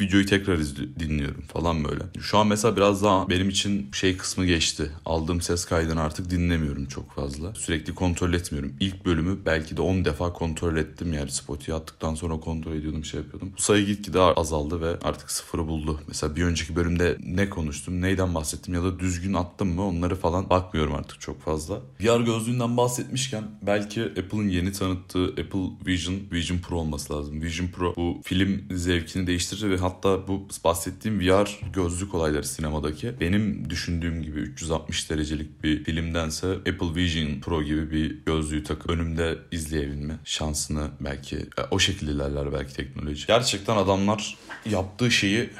videoyu 0.00 0.26
tekrar 0.26 0.60
dinliyorum 0.98 1.42
falan 1.42 1.84
böyle. 1.84 2.04
Şu 2.20 2.38
an 2.38 2.46
mesela 2.46 2.76
biraz 2.76 3.02
daha 3.02 3.28
benim 3.28 3.48
için 3.48 3.88
şey 3.92 4.16
kısmı 4.16 4.46
geçti. 4.46 4.90
Aldığım 5.04 5.40
ses 5.40 5.64
kaydını 5.64 6.00
artık 6.00 6.30
dinlemiyorum 6.30 6.86
çok 6.86 7.13
fazla. 7.14 7.54
Sürekli 7.54 7.94
kontrol 7.94 8.32
etmiyorum. 8.32 8.72
İlk 8.80 9.04
bölümü 9.06 9.38
belki 9.46 9.76
de 9.76 9.82
10 9.82 10.04
defa 10.04 10.32
kontrol 10.32 10.76
ettim 10.76 11.12
yani 11.12 11.30
Spotify'a 11.30 11.76
attıktan 11.76 12.14
sonra 12.14 12.40
kontrol 12.40 12.72
ediyordum 12.72 13.04
şey 13.04 13.20
yapıyordum. 13.20 13.52
Bu 13.56 13.62
sayı 13.62 13.86
gitgide 13.86 14.20
azaldı 14.20 14.80
ve 14.80 14.98
artık 15.02 15.30
sıfırı 15.30 15.66
buldu. 15.66 16.00
Mesela 16.08 16.36
bir 16.36 16.44
önceki 16.44 16.76
bölümde 16.76 17.16
ne 17.26 17.50
konuştum, 17.50 18.00
neyden 18.00 18.34
bahsettim 18.34 18.74
ya 18.74 18.82
da 18.82 18.98
düzgün 18.98 19.34
attım 19.34 19.68
mı 19.68 19.86
onları 19.86 20.16
falan 20.16 20.50
bakmıyorum 20.50 20.94
artık 20.94 21.20
çok 21.20 21.42
fazla. 21.42 21.80
VR 22.00 22.20
gözlüğünden 22.20 22.76
bahsetmişken 22.76 23.44
belki 23.62 24.02
Apple'ın 24.02 24.48
yeni 24.48 24.72
tanıttığı 24.72 25.24
Apple 25.24 25.86
Vision, 25.86 26.16
Vision 26.32 26.58
Pro 26.58 26.76
olması 26.76 27.12
lazım. 27.12 27.42
Vision 27.42 27.68
Pro 27.68 27.96
bu 27.96 28.20
film 28.24 28.62
zevkini 28.70 29.26
değiştirir 29.26 29.70
ve 29.70 29.76
hatta 29.76 30.28
bu 30.28 30.48
bahsettiğim 30.64 31.20
VR 31.20 31.60
gözlük 31.72 32.14
olayları 32.14 32.44
sinemadaki 32.44 33.20
benim 33.20 33.70
düşündüğüm 33.70 34.22
gibi 34.22 34.40
360 34.40 35.10
derecelik 35.10 35.64
bir 35.64 35.84
filmdense 35.84 36.46
Apple 36.46 36.94
Vision 36.94 37.03
Pro 37.40 37.62
gibi 37.62 37.90
bir 37.90 38.24
gözlüğü 38.26 38.64
takıp 38.64 38.90
önümde 38.90 39.38
izleyebilme 39.52 40.14
şansını 40.24 40.88
belki 41.00 41.36
e, 41.36 41.62
o 41.70 41.78
şekilde 41.78 42.10
ilerler 42.12 42.52
belki 42.52 42.74
teknoloji. 42.74 43.26
Gerçekten 43.26 43.76
adamlar 43.76 44.36
yaptığı 44.70 45.10
şeyi 45.10 45.50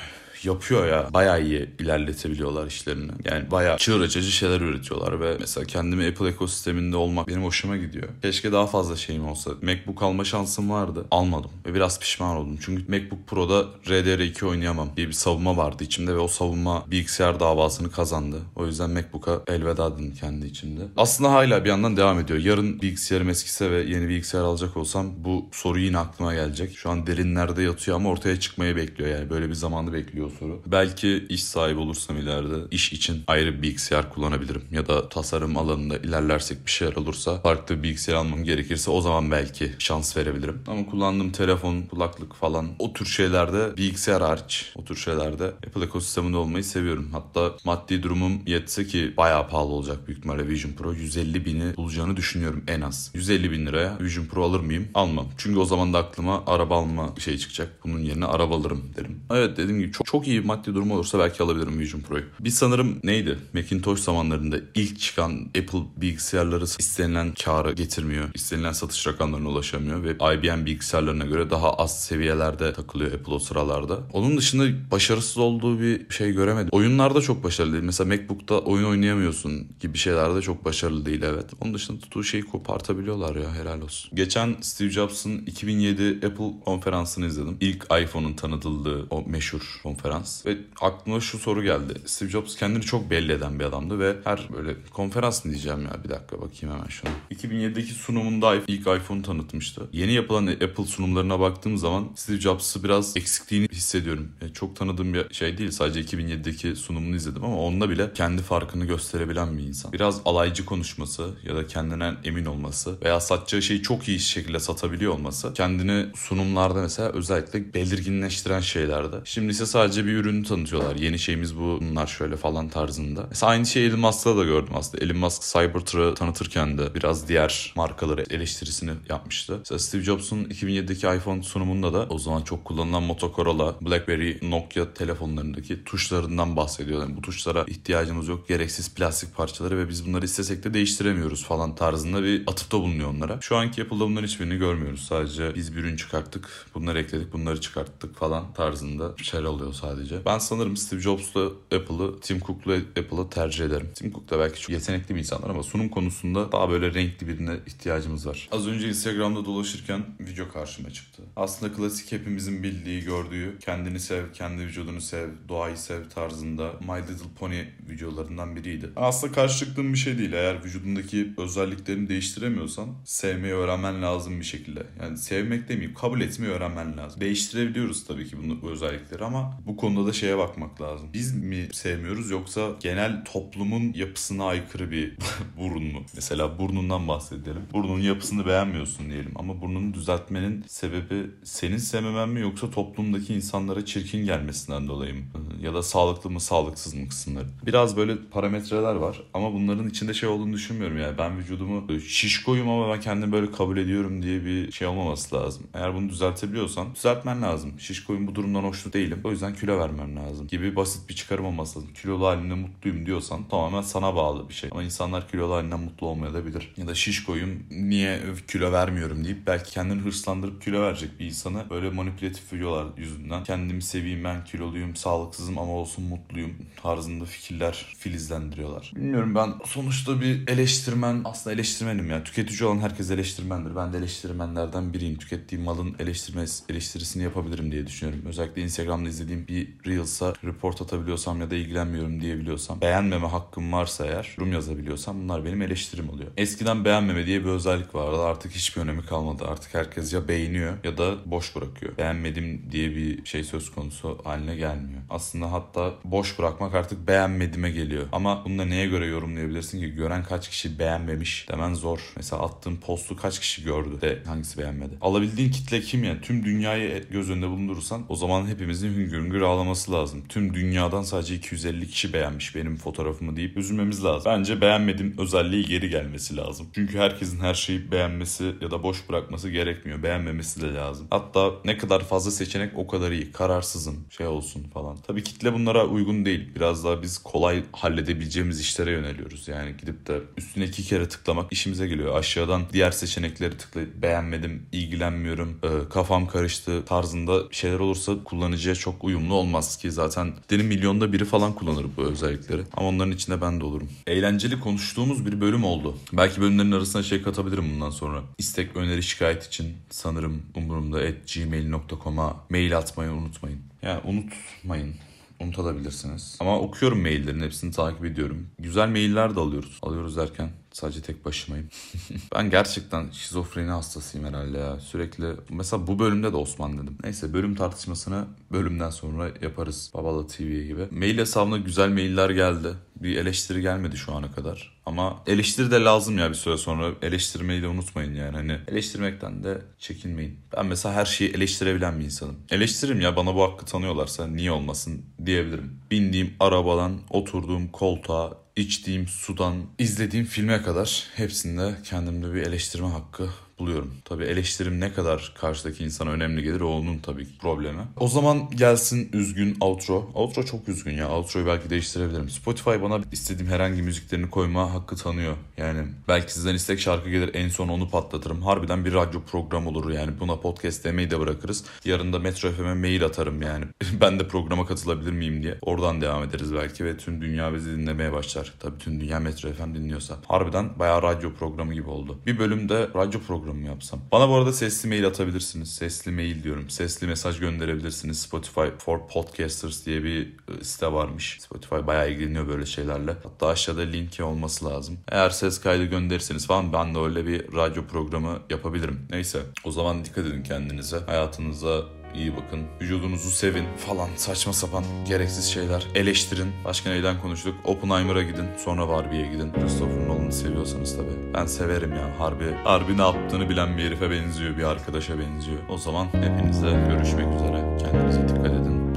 yapıyor 0.47 0.87
ya. 0.87 1.09
Bayağı 1.15 1.43
iyi 1.43 1.71
ilerletebiliyorlar 1.79 2.67
işlerini. 2.67 3.13
Yani 3.25 3.51
bayağı 3.51 3.79
çığır 3.79 4.01
açıcı 4.01 4.31
şeyler 4.31 4.61
üretiyorlar 4.61 5.21
ve 5.21 5.37
mesela 5.41 5.67
kendimi 5.67 6.07
Apple 6.07 6.29
ekosisteminde 6.29 6.97
olmak 6.97 7.29
benim 7.29 7.45
hoşuma 7.45 7.77
gidiyor. 7.77 8.09
Keşke 8.23 8.53
daha 8.53 8.67
fazla 8.67 8.97
şeyim 8.97 9.29
olsa. 9.29 9.51
MacBook 9.63 10.03
alma 10.03 10.25
şansım 10.25 10.71
vardı. 10.71 11.07
Almadım 11.11 11.51
ve 11.67 11.75
biraz 11.75 12.01
pişman 12.01 12.37
oldum. 12.37 12.59
Çünkü 12.61 12.85
MacBook 12.89 13.27
Pro'da 13.27 13.65
RDR2 13.87 14.47
oynayamam 14.47 14.89
diye 14.97 15.09
bir 15.09 15.13
savunma 15.13 15.57
vardı 15.57 15.85
içimde 15.85 16.15
ve 16.15 16.19
o 16.19 16.29
savunma 16.29 16.85
bilgisayar 16.91 17.41
davasını 17.41 17.91
kazandı. 17.91 18.37
O 18.57 18.67
yüzden 18.67 18.91
MacBook'a 18.91 19.43
elveda 19.47 19.95
dedim 19.95 20.15
kendi 20.21 20.47
içimde. 20.47 20.83
Aslında 20.97 21.33
hala 21.33 21.65
bir 21.65 21.69
yandan 21.69 21.97
devam 21.97 22.21
ediyor. 22.21 22.39
Yarın 22.39 22.83
bilgisayarım 22.83 23.29
eskise 23.29 23.71
ve 23.71 23.83
yeni 23.83 24.09
bilgisayar 24.09 24.41
alacak 24.41 24.77
olsam 24.77 25.11
bu 25.25 25.47
soru 25.53 25.79
yine 25.79 25.99
aklıma 25.99 26.35
gelecek. 26.35 26.77
Şu 26.77 26.91
an 26.91 27.07
derinlerde 27.07 27.63
yatıyor 27.63 27.97
ama 27.97 28.09
ortaya 28.11 28.41
çıkmayı 28.41 28.77
bekliyor 28.77 29.11
yani. 29.11 29.31
Böyle 29.31 29.49
bir 29.49 29.55
zamanı 29.55 29.93
bekliyor 29.93 30.27
o 30.27 30.31
soru. 30.39 30.63
Belki 30.67 31.27
iş 31.29 31.45
sahibi 31.45 31.79
olursam 31.79 32.17
ileride 32.17 32.57
iş 32.71 32.93
için 32.93 33.23
ayrı 33.27 33.57
bir 33.57 33.63
bilgisayar 33.63 34.11
kullanabilirim. 34.11 34.63
Ya 34.71 34.89
da 34.89 35.09
tasarım 35.09 35.57
alanında 35.57 35.97
ilerlersek 35.97 36.67
bir 36.67 36.71
şeyler 36.71 36.97
olursa 36.97 37.41
farklı 37.41 37.79
bir 37.79 37.83
bilgisayar 37.83 38.15
almam 38.15 38.45
gerekirse 38.45 38.91
o 38.91 39.01
zaman 39.01 39.31
belki 39.31 39.73
şans 39.79 40.17
verebilirim. 40.17 40.63
Ama 40.67 40.87
kullandığım 40.87 41.33
telefon, 41.33 41.83
kulaklık 41.83 42.35
falan 42.35 42.69
o 42.79 42.93
tür 42.93 43.07
şeylerde 43.07 43.77
bilgisayar 43.77 44.23
hariç 44.23 44.73
o 44.77 44.85
tür 44.85 44.97
şeylerde 44.97 45.45
Apple 45.45 45.85
ekosisteminde 45.85 46.37
olmayı 46.37 46.65
seviyorum. 46.65 47.09
Hatta 47.13 47.53
maddi 47.65 48.03
durumum 48.03 48.33
yetse 48.47 48.87
ki 48.87 49.15
bayağı 49.17 49.49
pahalı 49.49 49.73
olacak 49.73 50.07
büyük 50.07 50.19
ihtimalle 50.19 50.49
Vision 50.49 50.73
Pro. 50.73 50.93
150 50.93 51.45
bini 51.45 51.77
bulacağını 51.77 52.17
düşünüyorum 52.17 52.65
en 52.69 52.81
az. 52.81 53.11
150 53.15 53.51
bin 53.51 53.67
liraya 53.67 53.99
Vision 54.01 54.27
Pro 54.27 54.45
alır 54.45 54.61
mıyım? 54.61 54.89
Almam. 54.95 55.27
Çünkü 55.39 55.59
o 55.59 55.65
zaman 55.65 55.93
da 55.93 55.99
aklıma 55.99 56.43
araba 56.47 56.79
alma 56.79 57.15
şey 57.19 57.39
çıkacak. 57.39 57.85
Bunun 57.85 57.99
yerine 57.99 58.27
araba 58.27 58.57
alırım 58.57 58.83
derim. 58.97 59.21
Evet 59.31 59.57
dediğim 59.57 59.81
gibi 59.81 59.93
çok, 59.93 60.07
çok 60.07 60.24
iyi 60.27 60.41
maddi 60.41 60.75
durum 60.75 60.91
olursa 60.91 61.19
belki 61.19 61.43
alabilirim 61.43 61.79
Vision 61.79 62.01
Pro'yu. 62.01 62.25
Bir 62.41 62.51
sanırım 62.51 62.99
neydi? 63.05 63.39
Macintosh 63.53 64.01
zamanlarında 64.01 64.57
ilk 64.75 65.01
çıkan 65.01 65.41
Apple 65.47 65.83
bilgisayarları 65.97 66.65
istenilen 66.65 67.35
karı 67.45 67.73
getirmiyor. 67.73 68.29
İstenilen 68.35 68.73
satış 68.73 69.07
rakamlarına 69.07 69.49
ulaşamıyor 69.49 70.05
ve 70.05 70.11
IBM 70.11 70.67
bilgisayarlarına 70.67 71.25
göre 71.25 71.51
daha 71.51 71.73
az 71.73 72.05
seviyelerde 72.05 72.73
takılıyor 72.73 73.13
Apple 73.13 73.33
o 73.33 73.39
sıralarda. 73.39 73.99
Onun 74.13 74.37
dışında 74.37 74.91
başarısız 74.91 75.39
olduğu 75.39 75.81
bir 75.81 76.11
şey 76.11 76.33
göremedim. 76.33 76.69
Oyunlarda 76.73 77.21
çok 77.21 77.45
başarılı 77.45 77.73
değil. 77.73 77.85
Mesela 77.85 78.09
MacBook'ta 78.09 78.59
oyun 78.59 78.85
oynayamıyorsun 78.85 79.67
gibi 79.81 79.99
şeylerde 79.99 80.43
çok 80.43 80.65
başarılı 80.65 81.07
değil 81.07 81.23
evet. 81.23 81.47
Onun 81.61 81.75
dışında 81.75 82.01
tuttuğu 82.01 82.25
şeyi 82.25 82.43
kopartabiliyorlar 82.43 83.37
ya 83.37 83.55
helal 83.55 83.83
olsun. 83.83 84.11
Geçen 84.15 84.57
Steve 84.61 84.91
Jobs'ın 84.91 85.39
2007 85.39 86.27
Apple 86.27 86.61
konferansını 86.65 87.27
izledim. 87.27 87.57
İlk 87.61 87.85
iPhone'un 88.03 88.35
tanıtıldığı 88.35 89.07
o 89.11 89.25
meşhur 89.27 89.81
konferans. 89.83 90.04
Ve 90.47 90.57
aklıma 90.81 91.21
şu 91.21 91.39
soru 91.39 91.63
geldi. 91.63 91.95
Steve 92.07 92.31
Jobs 92.31 92.57
kendini 92.57 92.83
çok 92.83 93.11
belli 93.11 93.33
eden 93.33 93.61
bir 93.61 93.65
adamdı 93.65 93.99
ve 93.99 94.17
her 94.25 94.49
böyle 94.57 94.77
konferans 94.93 95.45
diyeceğim 95.45 95.83
ya 95.83 96.05
bir 96.05 96.09
dakika 96.09 96.41
bakayım 96.41 96.75
hemen 96.75 96.89
şunu. 96.89 97.11
2007'deki 97.31 97.93
sunumunda 97.93 98.55
ilk 98.67 98.81
iPhone 98.81 99.23
tanıtmıştı. 99.23 99.89
Yeni 99.93 100.13
yapılan 100.13 100.47
Apple 100.47 100.85
sunumlarına 100.85 101.41
baktığım 101.41 101.79
zaman 101.79 102.09
Steve 102.17 102.41
Jobs'ı 102.41 102.85
biraz 102.85 103.17
eksikliğini 103.17 103.69
hissediyorum. 103.73 104.29
Yani 104.43 104.53
çok 104.53 104.77
tanıdığım 104.77 105.15
bir 105.15 105.35
şey 105.35 105.59
değil. 105.59 105.71
Sadece 105.71 106.17
2007'deki 106.17 106.77
sunumunu 106.77 107.17
izledim 107.17 107.45
ama 107.45 107.57
onda 107.57 107.91
bile 107.91 108.13
kendi 108.15 108.43
farkını 108.43 108.85
gösterebilen 108.85 109.59
bir 109.59 109.63
insan. 109.63 109.93
Biraz 109.93 110.21
alaycı 110.25 110.65
konuşması 110.65 111.31
ya 111.49 111.57
da 111.57 111.67
kendinden 111.67 112.17
emin 112.25 112.45
olması 112.45 113.01
veya 113.05 113.21
satacağı 113.21 113.63
şeyi 113.63 113.83
çok 113.83 114.09
iyi 114.09 114.21
şekilde 114.21 114.61
satabiliyor 114.61 115.13
olması 115.13 115.53
kendini 115.55 116.07
sunumlarda 116.17 116.83
mesela 116.83 117.09
özellikle 117.09 117.75
belirginleştiren 117.75 118.61
şeylerde. 118.61 119.17
Şimdi 119.25 119.51
ise 119.51 119.67
sadece 119.67 119.94
bir 119.97 120.13
ürünü 120.13 120.45
tanıtıyorlar. 120.45 120.97
Yeni 120.97 121.19
şeyimiz 121.19 121.57
bu 121.57 121.79
bunlar 121.81 122.07
şöyle 122.07 122.37
falan 122.37 122.69
tarzında. 122.69 123.27
Mesela 123.29 123.51
aynı 123.51 123.67
şeyi 123.67 123.89
Elon 123.89 124.01
Musk'ta 124.01 124.37
da 124.37 124.45
gördüm 124.45 124.73
aslında. 124.77 125.05
Elon 125.05 125.17
Musk 125.17 125.43
Cybertruck'ı 125.43 126.15
tanıtırken 126.15 126.79
de 126.79 126.95
biraz 126.95 127.29
diğer 127.29 127.73
markaları 127.77 128.25
eleştirisini 128.31 128.91
yapmıştı. 129.09 129.57
Mesela 129.59 129.79
Steve 129.79 130.03
Jobs'un 130.03 130.45
2007'deki 130.45 131.07
iPhone 131.07 131.43
sunumunda 131.43 131.95
da 131.95 132.07
o 132.11 132.19
zaman 132.19 132.43
çok 132.43 132.65
kullanılan 132.65 133.03
Motorola, 133.03 133.75
BlackBerry, 133.81 134.51
Nokia 134.51 134.95
telefonlarındaki 134.95 135.85
tuşlarından 135.85 136.57
bahsediyor. 136.57 137.01
Yani 137.01 137.17
bu 137.17 137.23
tuşlara 137.23 137.65
ihtiyacımız 137.69 138.29
yok. 138.29 138.49
Gereksiz 138.49 138.95
plastik 138.95 139.37
parçaları 139.37 139.79
ve 139.79 139.89
biz 139.89 140.07
bunları 140.07 140.25
istesek 140.25 140.65
de 140.65 140.75
değiştiremiyoruz 140.75 141.45
falan 141.45 141.75
tarzında 141.75 142.23
bir 142.23 142.43
atıfta 142.47 142.79
bulunuyor 142.79 143.11
onlara. 143.11 143.39
Şu 143.41 143.57
anki 143.57 143.83
Apple'da 143.83 144.01
bunların 144.01 144.27
hiçbirini 144.27 144.57
görmüyoruz. 144.57 145.05
Sadece 145.09 145.55
biz 145.55 145.77
bir 145.77 145.81
ürün 145.81 145.97
çıkarttık, 145.97 146.67
bunları 146.75 146.99
ekledik, 146.99 147.33
bunları 147.33 147.61
çıkarttık 147.61 148.17
falan 148.17 148.53
tarzında 148.53 149.15
şeyler 149.23 149.45
oluyor 149.45 149.73
sadece. 149.85 150.25
Ben 150.27 150.39
sanırım 150.39 150.77
Steve 150.77 151.01
Jobs'la 151.01 151.47
Apple'ı, 151.47 152.21
Tim 152.21 152.41
Cook'la 152.41 152.75
Apple'ı 152.75 153.31
tercih 153.31 153.65
ederim. 153.65 153.89
Tim 153.95 154.13
Cook 154.13 154.31
da 154.31 154.39
belki 154.39 154.61
çok 154.61 154.71
yetenekli 154.71 155.15
bir 155.15 155.21
insanlar 155.21 155.51
ama 155.51 155.63
sunum 155.63 155.89
konusunda 155.89 156.53
daha 156.53 156.71
böyle 156.71 156.95
renkli 156.95 157.29
birine 157.29 157.57
ihtiyacımız 157.67 158.27
var. 158.27 158.49
Az 158.53 158.67
önce 158.67 158.89
Instagram'da 158.89 159.45
dolaşırken 159.45 160.05
video 160.21 160.49
karşıma 160.49 160.91
çıktı. 160.91 161.23
Aslında 161.37 161.73
klasik 161.73 162.13
hepimizin 162.13 162.63
bildiği, 162.63 163.05
gördüğü 163.05 163.59
kendini 163.59 164.01
sev, 164.01 164.33
kendi 164.33 164.63
vücudunu 164.63 165.01
sev, 165.01 165.29
doğayı 165.49 165.77
sev 165.77 166.09
tarzında 166.09 166.73
My 166.81 167.13
Little 167.13 167.29
Pony 167.39 167.63
videolarından 167.91 168.57
biriydi. 168.57 168.91
Aslında 168.97 169.33
karşı 169.33 169.65
çıktığım 169.65 169.93
bir 169.93 169.99
şey 169.99 170.19
değil. 170.19 170.33
Eğer 170.33 170.65
vücudundaki 170.65 171.33
özelliklerini 171.39 172.09
değiştiremiyorsan 172.09 172.89
sevmeyi 173.05 173.55
öğrenmen 173.55 174.03
lazım 174.03 174.41
bir 174.41 174.45
şekilde. 174.45 174.87
Yani 175.03 175.19
sevmek 175.19 175.69
demeyeyim, 175.69 175.95
kabul 175.95 176.21
etmeyi 176.21 176.53
öğrenmen 176.53 176.97
lazım. 176.97 177.21
Değiştirebiliyoruz 177.21 178.05
tabii 178.07 178.29
ki 178.29 178.37
bunu, 178.43 178.63
bu 178.63 178.71
özellikleri 178.71 179.25
ama 179.25 179.61
bu 179.67 179.74
Bu 179.75 179.79
konuda 179.79 180.09
da 180.09 180.13
şeye 180.13 180.39
bakmak 180.39 180.81
lazım. 180.81 181.09
Biz 181.15 181.35
mi 181.35 181.69
sevmiyoruz 181.73 182.31
yoksa 182.31 182.71
genel 182.81 183.25
toplumun 183.25 183.93
yapısına 183.95 184.45
aykırı 184.45 184.91
bir 184.91 185.17
burun 185.59 185.85
mu? 185.85 186.03
Mesela 186.15 186.59
burnundan 186.59 187.09
bahsedelim. 187.09 187.63
Burnunun 187.73 188.01
yapısını 188.01 188.47
beğenmiyorsun 188.47 189.11
diyelim 189.11 189.33
ama 189.37 189.61
burnunu 189.61 189.95
düzeltmenin 189.95 190.65
sebebi 190.69 191.31
senin 191.45 191.77
sevmemen 191.77 192.29
mi 192.29 192.41
yoksa 192.41 192.71
toplumdaki 192.71 193.35
insanlara 193.35 193.85
çirkin 193.85 194.25
gelmesinden 194.25 194.89
dolayı 194.89 195.15
mı? 195.15 195.21
Ya 195.63 195.75
da 195.75 195.83
sağlıklı 195.83 196.31
mı 196.31 196.41
sağlıksız 196.41 196.95
mı 196.95 197.09
kısımları? 197.09 197.47
Biraz 197.67 197.97
böyle 197.97 198.17
parametreler 198.31 198.95
var 198.95 199.23
ama 199.35 199.53
bunların 199.53 199.89
içinde 199.89 200.15
şey 200.15 200.29
olduğunu 200.29 200.53
düşünmüyorum 200.53 200.99
yani. 200.99 201.19
Ben 201.19 201.39
vücudumu 201.39 202.01
şişkoyum 202.01 202.69
ama 202.69 202.93
ben 202.95 203.01
kendimi 203.01 203.33
böyle 203.33 203.51
kabul 203.51 203.77
ediyorum 203.77 204.23
diye 204.23 204.45
bir 204.45 204.73
şey 204.73 204.89
olmaması 204.89 205.37
lazım. 205.37 205.67
Eğer 205.75 205.95
bunu 205.95 206.09
düzeltebiliyorsan 206.09 206.95
düzeltmen 206.95 207.43
lazım. 207.43 207.81
Şişkoyum 207.81 208.27
bu 208.27 208.35
durumdan 208.35 208.63
hoşnut 208.63 208.95
değilim. 208.95 209.21
O 209.25 209.31
yüzden 209.31 209.55
kilo 209.65 209.79
vermem 209.79 210.17
lazım 210.17 210.47
gibi 210.47 210.77
basit 210.77 211.09
bir 211.09 211.15
çıkarım 211.15 211.45
olması 211.45 211.79
lazım. 211.79 211.93
Kilolu 211.95 212.27
halimle 212.27 212.55
mutluyum 212.55 213.07
diyorsan 213.07 213.49
tamamen 213.49 213.83
sana 213.83 214.17
bağlı 214.17 214.49
bir 214.49 214.55
şey. 214.55 214.71
Ama 214.73 214.83
insanlar 214.83 215.29
kilolu 215.29 215.55
halinden 215.55 215.81
mutlu 215.81 216.07
olmayabilir. 216.07 216.73
Ya 216.77 216.87
da 216.87 216.95
şişkoyum 216.95 217.63
niye 217.71 218.21
kilo 218.49 218.73
vermiyorum 218.73 219.25
deyip 219.25 219.47
belki 219.47 219.71
kendini 219.71 220.01
hırslandırıp 220.01 220.63
kilo 220.63 220.83
verecek 220.83 221.21
bir 221.21 221.27
insanı 221.27 221.71
böyle 221.71 221.91
manipülatif 221.91 222.53
videolar 222.53 222.87
yüzünden 222.97 223.45
kendimi 223.45 223.83
seveyim 223.83 224.25
ben 224.25 224.45
kiloluyum 224.45 224.97
sağlıksızım 224.97 225.59
ama 225.59 225.73
olsun 225.73 226.05
mutluyum 226.05 226.57
tarzında 226.83 227.25
fikirler 227.25 227.87
filizlendiriyorlar. 227.99 228.93
Bilmiyorum 228.97 229.35
ben 229.35 229.55
sonuçta 229.65 230.21
bir 230.21 230.49
eleştirmen 230.49 231.21
aslında 231.25 231.55
eleştirmenim 231.55 232.11
ya. 232.11 232.25
Tüketici 232.25 232.69
olan 232.69 232.79
herkes 232.79 233.11
eleştirmendir. 233.11 233.77
Ben 233.77 233.93
de 233.93 233.99
eleştirmenlerden 233.99 234.93
biriyim. 234.93 235.19
Tükettiğim 235.19 235.65
malın 235.65 235.95
eleştirmesi, 235.99 236.65
eleştirisini 236.69 237.23
yapabilirim 237.23 237.73
diye 237.73 237.87
düşünüyorum. 237.87 238.25
Özellikle 238.27 238.63
Instagram'da 238.63 239.09
izlediğim 239.09 239.47
bir 239.49 239.54
Reels'a 239.87 240.35
report 240.45 240.83
atabiliyorsam 240.83 241.41
ya 241.41 241.51
da 241.51 241.55
ilgilenmiyorum 241.55 242.21
diyebiliyorsam 242.21 242.81
beğenmeme 242.81 243.27
hakkım 243.27 243.73
varsa 243.73 244.07
eğer 244.07 244.35
yorum 244.39 244.53
yazabiliyorsam 244.53 245.23
bunlar 245.23 245.45
benim 245.45 245.63
eleştirim 245.63 246.09
oluyor. 246.09 246.31
Eskiden 246.37 246.85
beğenmeme 246.85 247.27
diye 247.27 247.45
bir 247.45 247.51
özellik 247.51 247.95
vardı. 247.95 248.23
Artık 248.23 248.53
hiçbir 248.53 248.83
önemi 248.83 249.07
kalmadı. 249.07 249.45
Artık 249.49 249.75
herkes 249.75 250.13
ya 250.13 250.29
beğeniyor 250.29 250.85
ya 250.85 250.99
da 250.99 251.15
boş 251.27 251.57
bırakıyor. 251.57 251.97
Beğenmedim 251.99 252.63
diye 252.71 252.91
bir 252.91 253.25
şey 253.25 253.45
söz 253.45 253.71
konusu 253.73 254.19
haline 254.25 254.57
gelmiyor. 254.57 255.03
Aslında 255.11 255.53
hatta 255.53 255.95
boş 256.05 256.39
bırakmak 256.39 256.75
artık 256.75 257.09
beğenmedime 257.09 257.71
geliyor. 257.71 258.07
Ama 258.13 258.45
bunu 258.45 258.59
da 258.59 258.65
neye 258.65 258.87
göre 258.87 259.07
yorumlayabilirsin 259.07 259.81
ki? 259.81 259.89
Gören 259.91 260.25
kaç 260.25 260.49
kişi 260.49 260.79
beğenmemiş 260.79 261.49
demen 261.49 261.75
zor. 261.75 262.13
Mesela 262.17 262.43
attığın 262.43 262.77
postu 262.77 263.17
kaç 263.17 263.41
kişi 263.41 263.65
gördü 263.65 264.01
de 264.01 264.23
hangisi 264.27 264.59
beğenmedi. 264.59 264.95
Alabildiğin 265.01 265.51
kitle 265.51 265.81
kim 265.81 266.05
yani? 266.05 266.21
Tüm 266.21 266.45
dünyayı 266.45 267.05
göz 267.11 267.31
önünde 267.31 267.49
bulundurursan 267.49 268.05
o 268.09 268.17
zaman 268.17 268.47
hepimizin 268.47 268.95
hüngür 268.95 269.25
hüngür 269.25 269.41
ağlaması 269.45 269.93
lazım. 269.93 270.23
Tüm 270.29 270.55
dünyadan 270.55 271.03
sadece 271.03 271.35
250 271.35 271.89
kişi 271.89 272.13
beğenmiş 272.13 272.57
benim 272.57 272.77
fotoğrafımı 272.77 273.37
deyip 273.37 273.57
üzülmemiz 273.57 274.05
lazım. 274.05 274.33
Bence 274.33 274.61
beğenmedim 274.61 275.15
özelliği 275.19 275.65
geri 275.65 275.91
gelmesi 275.91 276.37
lazım. 276.37 276.67
Çünkü 276.75 276.99
herkesin 276.99 277.41
her 277.41 277.55
şeyi 277.55 277.93
beğenmesi 277.93 278.53
ya 278.61 278.71
da 278.71 278.83
boş 278.83 279.09
bırakması 279.09 279.51
gerekmiyor. 279.51 280.03
Beğenmemesi 280.03 280.63
de 280.63 280.75
lazım. 280.75 281.07
Hatta 281.11 281.51
ne 281.65 281.79
kadar 281.79 282.01
fazla 282.01 282.31
seçenek 282.31 282.79
o 282.79 282.87
kadar 282.87 283.11
iyi. 283.11 283.33
Kararsızım 283.33 284.05
şey 284.11 284.27
olsun 284.27 284.65
falan. 284.75 284.97
Tabii 285.07 285.23
kitle 285.23 285.53
bunlara 285.53 285.87
uygun 285.87 286.25
değil. 286.25 286.55
Biraz 286.55 286.85
daha 286.85 287.03
biz 287.03 287.19
kolay 287.19 287.63
halledebileceğimiz 287.73 288.61
işlere 288.61 288.91
yöneliyoruz. 288.91 289.49
Yani 289.49 289.77
gidip 289.81 290.07
de 290.07 290.21
üstüne 290.37 290.65
iki 290.65 290.83
kere 290.83 291.09
tıklamak 291.09 291.53
işimize 291.53 291.87
geliyor. 291.87 292.17
Aşağıdan 292.17 292.63
diğer 292.73 292.91
seçenekleri 292.91 293.59
tıklayıp 293.59 294.03
beğenmedim, 294.03 294.67
ilgilenmiyorum, 294.73 295.59
e, 295.63 295.89
kafam 295.89 296.27
karıştı 296.27 296.85
tarzında 296.85 297.43
şeyler 297.51 297.79
olursa 297.79 298.25
kullanıcıya 298.25 298.75
çok 298.75 299.05
uyumlu 299.05 299.34
olmaz 299.35 299.77
ki 299.77 299.93
zaten 299.93 300.33
derin 300.51 300.67
milyonda 300.67 301.13
biri 301.13 301.25
falan 301.25 301.53
kullanır 301.55 301.87
bu 301.97 302.03
özellikleri. 302.03 302.63
Ama 302.77 302.89
onların 302.89 303.13
içinde 303.13 303.41
ben 303.41 303.61
de 303.61 303.65
olurum. 303.65 303.89
Eğlenceli 304.07 304.61
konuştuğumuz 304.61 305.27
bir 305.27 305.41
bölüm 305.41 305.65
oldu. 305.65 305.97
Belki 306.13 306.41
bölümlerin 306.41 306.73
arasına 306.73 307.03
şey 307.03 307.23
katabilirim 307.23 307.65
bundan 307.75 307.91
sonra. 307.91 308.23
İstek, 308.39 308.77
öneri, 308.77 309.03
şikayet 309.03 309.47
için 309.47 309.73
sanırım 309.91 310.43
umurumda 310.55 310.99
at 310.99 311.35
gmail.com'a 311.35 312.37
mail 312.51 312.79
atmayı 312.79 313.11
unutmayın. 313.11 313.59
Ya 313.83 313.91
yani 313.91 314.01
unutmayın 314.05 314.95
unutabilirsiniz. 315.41 316.37
Ama 316.41 316.61
okuyorum 316.61 317.03
maillerin 317.03 317.41
hepsini 317.41 317.73
takip 317.73 318.05
ediyorum. 318.05 318.47
Güzel 318.59 318.89
mailler 318.89 319.37
de 319.37 319.41
alıyoruz. 319.41 319.79
Alıyoruz 319.83 320.17
derken 320.17 320.51
sadece 320.75 321.01
tek 321.01 321.25
başımayım. 321.25 321.69
ben 322.35 322.51
gerçekten 322.51 323.11
şizofreni 323.11 323.71
hastasıyım 323.71 324.27
herhalde 324.27 324.59
ya. 324.59 324.81
Sürekli 324.81 325.25
mesela 325.49 325.87
bu 325.87 325.99
bölümde 325.99 326.33
de 326.33 326.37
Osman 326.37 326.79
dedim. 326.79 326.99
Neyse 327.05 327.33
bölüm 327.33 327.55
tartışmasını 327.55 328.25
bölümden 328.53 328.91
sonra 328.91 329.31
yaparız. 329.43 329.91
Babala 329.95 330.27
TV 330.27 330.43
gibi. 330.43 330.87
Mail 330.91 331.19
hesabına 331.19 331.57
güzel 331.57 331.89
mailler 331.89 332.31
geldi. 332.31 332.69
Bir 332.97 333.17
eleştiri 333.17 333.63
gelmedi 333.63 333.97
şu 333.97 334.15
ana 334.15 334.33
kadar. 334.33 334.75
Ama 334.87 335.23
eleştiri 335.27 335.71
de 335.71 335.81
lazım 335.81 336.19
ya 336.19 336.29
bir 336.29 336.35
süre 336.35 336.57
sonra. 336.57 336.91
Eleştirmeyi 337.03 337.63
de 337.63 337.69
unutmayın 337.69 338.15
yani. 338.15 338.37
Hani 338.37 338.59
eleştirmekten 338.69 339.45
de 339.45 339.63
çekinmeyin. 339.79 340.39
Ben 340.57 340.67
mesela 340.67 340.95
her 340.95 341.05
şeyi 341.05 341.31
eleştirebilen 341.31 342.01
bir 342.01 342.05
insanım. 342.05 342.37
Eleştiririm 342.51 343.01
ya 343.01 343.17
bana 343.17 343.35
bu 343.35 343.43
hakkı 343.43 343.67
tanıyorlarsa 343.67 344.27
niye 344.27 344.53
olmasın 344.53 345.03
diyebilirim. 345.27 345.81
Bindiğim 345.91 346.35
arabadan, 346.41 347.01
oturduğum 347.11 347.69
koltuğa, 347.69 348.44
içtiğim 348.57 349.09
sudan, 349.09 349.67
izlediğim 349.79 350.27
filme 350.27 350.63
kadar 350.63 351.07
hepsinde 351.15 351.75
kendimde 351.85 352.35
bir 352.35 352.43
eleştirme 352.43 352.89
hakkı 352.89 353.31
buluyorum. 353.59 353.95
Tabii 354.05 354.25
eleştirim 354.25 354.81
ne 354.81 354.93
kadar 354.93 355.33
karşıdaki 355.41 355.85
insana 355.85 356.11
önemli 356.11 356.43
gelir 356.43 356.61
o 356.61 356.69
onun 356.69 356.99
tabii 356.99 357.27
problemi. 357.41 357.83
O 358.01 358.09
zaman 358.09 358.51
gelsin 358.51 359.11
üzgün 359.13 359.57
outro. 359.61 360.11
Outro 360.15 360.43
çok 360.43 360.69
üzgün 360.69 360.93
ya. 360.93 361.09
Outro'yu 361.09 361.47
belki 361.47 361.71
değiştirebilirim. 361.71 362.31
Spotify 362.31 362.71
bana 362.71 363.01
istediğim 363.13 363.53
herhangi 363.53 363.83
müziklerini 363.83 364.31
koyma 364.31 364.75
hakkı 364.75 364.97
tanıyor. 364.97 365.37
Yani 365.57 365.81
belki 366.09 366.33
sizden 366.33 366.55
istek 366.55 366.81
şarkı 366.81 367.11
gelir 367.11 367.31
en 367.35 367.49
son 367.49 367.69
onu 367.69 367.91
patlatırım. 367.91 368.43
Harbiden 368.43 368.85
bir 368.85 368.95
radyo 368.95 369.21
program 369.21 369.67
olur 369.67 369.91
yani. 369.91 370.11
Buna 370.21 370.37
podcast 370.37 370.85
demeyi 370.85 371.11
de 371.11 371.21
bırakırız. 371.21 371.65
Yarın 371.85 372.13
da 372.13 372.19
Metro 372.19 372.51
FM'e 372.51 372.75
mail 372.75 373.05
atarım 373.05 373.43
yani. 373.43 373.65
ben 374.01 374.21
de 374.21 374.29
programa 374.29 374.67
katılabilir 374.67 375.13
miyim 375.13 375.43
diye. 375.43 375.59
Oradan 375.63 376.01
devam 376.01 376.23
ederiz 376.23 376.55
belki 376.55 376.85
ve 376.85 376.97
tüm 376.97 377.21
dünya 377.23 377.55
bizi 377.55 377.77
dinlemeye 377.77 378.13
başlar. 378.13 378.53
Tabii 378.61 378.79
tüm 378.79 379.01
dünya 379.01 379.21
Metro 379.21 379.53
FM 379.53 379.75
dinliyorsa. 379.75 380.17
Harbiden 380.29 380.79
bayağı 380.79 381.03
radyo 381.03 381.33
programı 381.33 381.75
gibi 381.75 381.91
oldu. 381.91 382.19
Bir 382.27 382.39
bölümde 382.39 382.89
radyo 382.95 383.21
programı 383.21 383.44
programı 383.45 383.67
yapsam. 383.67 384.01
Bana 384.13 384.29
bu 384.29 384.35
arada 384.35 384.53
sesli 384.53 384.89
mail 384.89 385.07
atabilirsiniz. 385.07 385.75
Sesli 385.75 386.13
mail 386.13 386.43
diyorum. 386.43 386.71
Sesli 386.71 387.07
mesaj 387.07 387.41
gönderebilirsiniz. 387.41 388.21
Spotify 388.21 388.61
for 388.79 389.09
Podcasters 389.09 389.87
diye 389.87 390.05
bir 390.05 390.27
e, 390.61 390.65
site 390.65 390.93
varmış. 390.93 391.39
Spotify 391.41 391.87
bayağı 391.87 392.11
ilgileniyor 392.11 392.49
böyle 392.49 392.67
şeylerle. 392.67 393.17
Hatta 393.23 393.47
aşağıda 393.47 393.81
linki 393.81 394.23
olması 394.23 394.65
lazım. 394.65 394.99
Eğer 395.09 395.31
ses 395.31 395.61
kaydı 395.61 395.85
gönderirseniz 395.85 396.47
falan 396.47 396.73
ben 396.73 396.95
de 396.95 396.99
öyle 396.99 397.27
bir 397.27 397.53
radyo 397.55 397.87
programı 397.87 398.39
yapabilirim. 398.51 399.07
Neyse 399.11 399.39
o 399.65 399.71
zaman 399.71 400.05
dikkat 400.05 400.27
edin 400.27 400.43
kendinize. 400.43 400.99
Hayatınıza 400.99 401.85
iyi 402.15 402.37
bakın. 402.37 402.61
Vücudunuzu 402.81 403.31
sevin 403.31 403.65
falan 403.77 404.09
saçma 404.17 404.53
sapan 404.53 404.85
gereksiz 405.09 405.45
şeyler. 405.45 405.87
Eleştirin. 405.95 406.53
Başka 406.65 406.91
neyden 406.91 407.21
konuştuk? 407.21 407.55
Oppenheimer'a 407.65 408.23
gidin. 408.23 408.47
Sonra 408.65 408.89
Barbie'ye 408.89 409.33
gidin. 409.33 409.53
Christopher 409.53 410.09
Nolan'ı 410.09 410.33
seviyorsanız 410.33 410.97
tabii. 410.97 411.35
Ben 411.35 411.47
severim 411.47 411.93
ya. 411.93 412.21
Harbi, 412.21 412.55
harbi 412.65 412.99
ne 412.99 413.03
yaptığını 413.03 413.49
bilen 413.49 413.79
bir 413.79 413.85
herife 413.85 414.11
benziyor. 414.11 414.57
Bir 414.57 414.65
arkadaşa 414.65 415.19
benziyor. 415.19 415.59
O 415.69 415.79
zaman 415.79 416.07
hepinize 416.07 416.71
görüşmek 416.71 417.35
üzere. 417.35 417.79
Kendinize 417.79 418.29
dikkat 418.29 418.47
edin. 418.47 418.95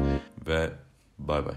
Ve 0.48 0.70
bay 1.20 1.46
bay. 1.46 1.56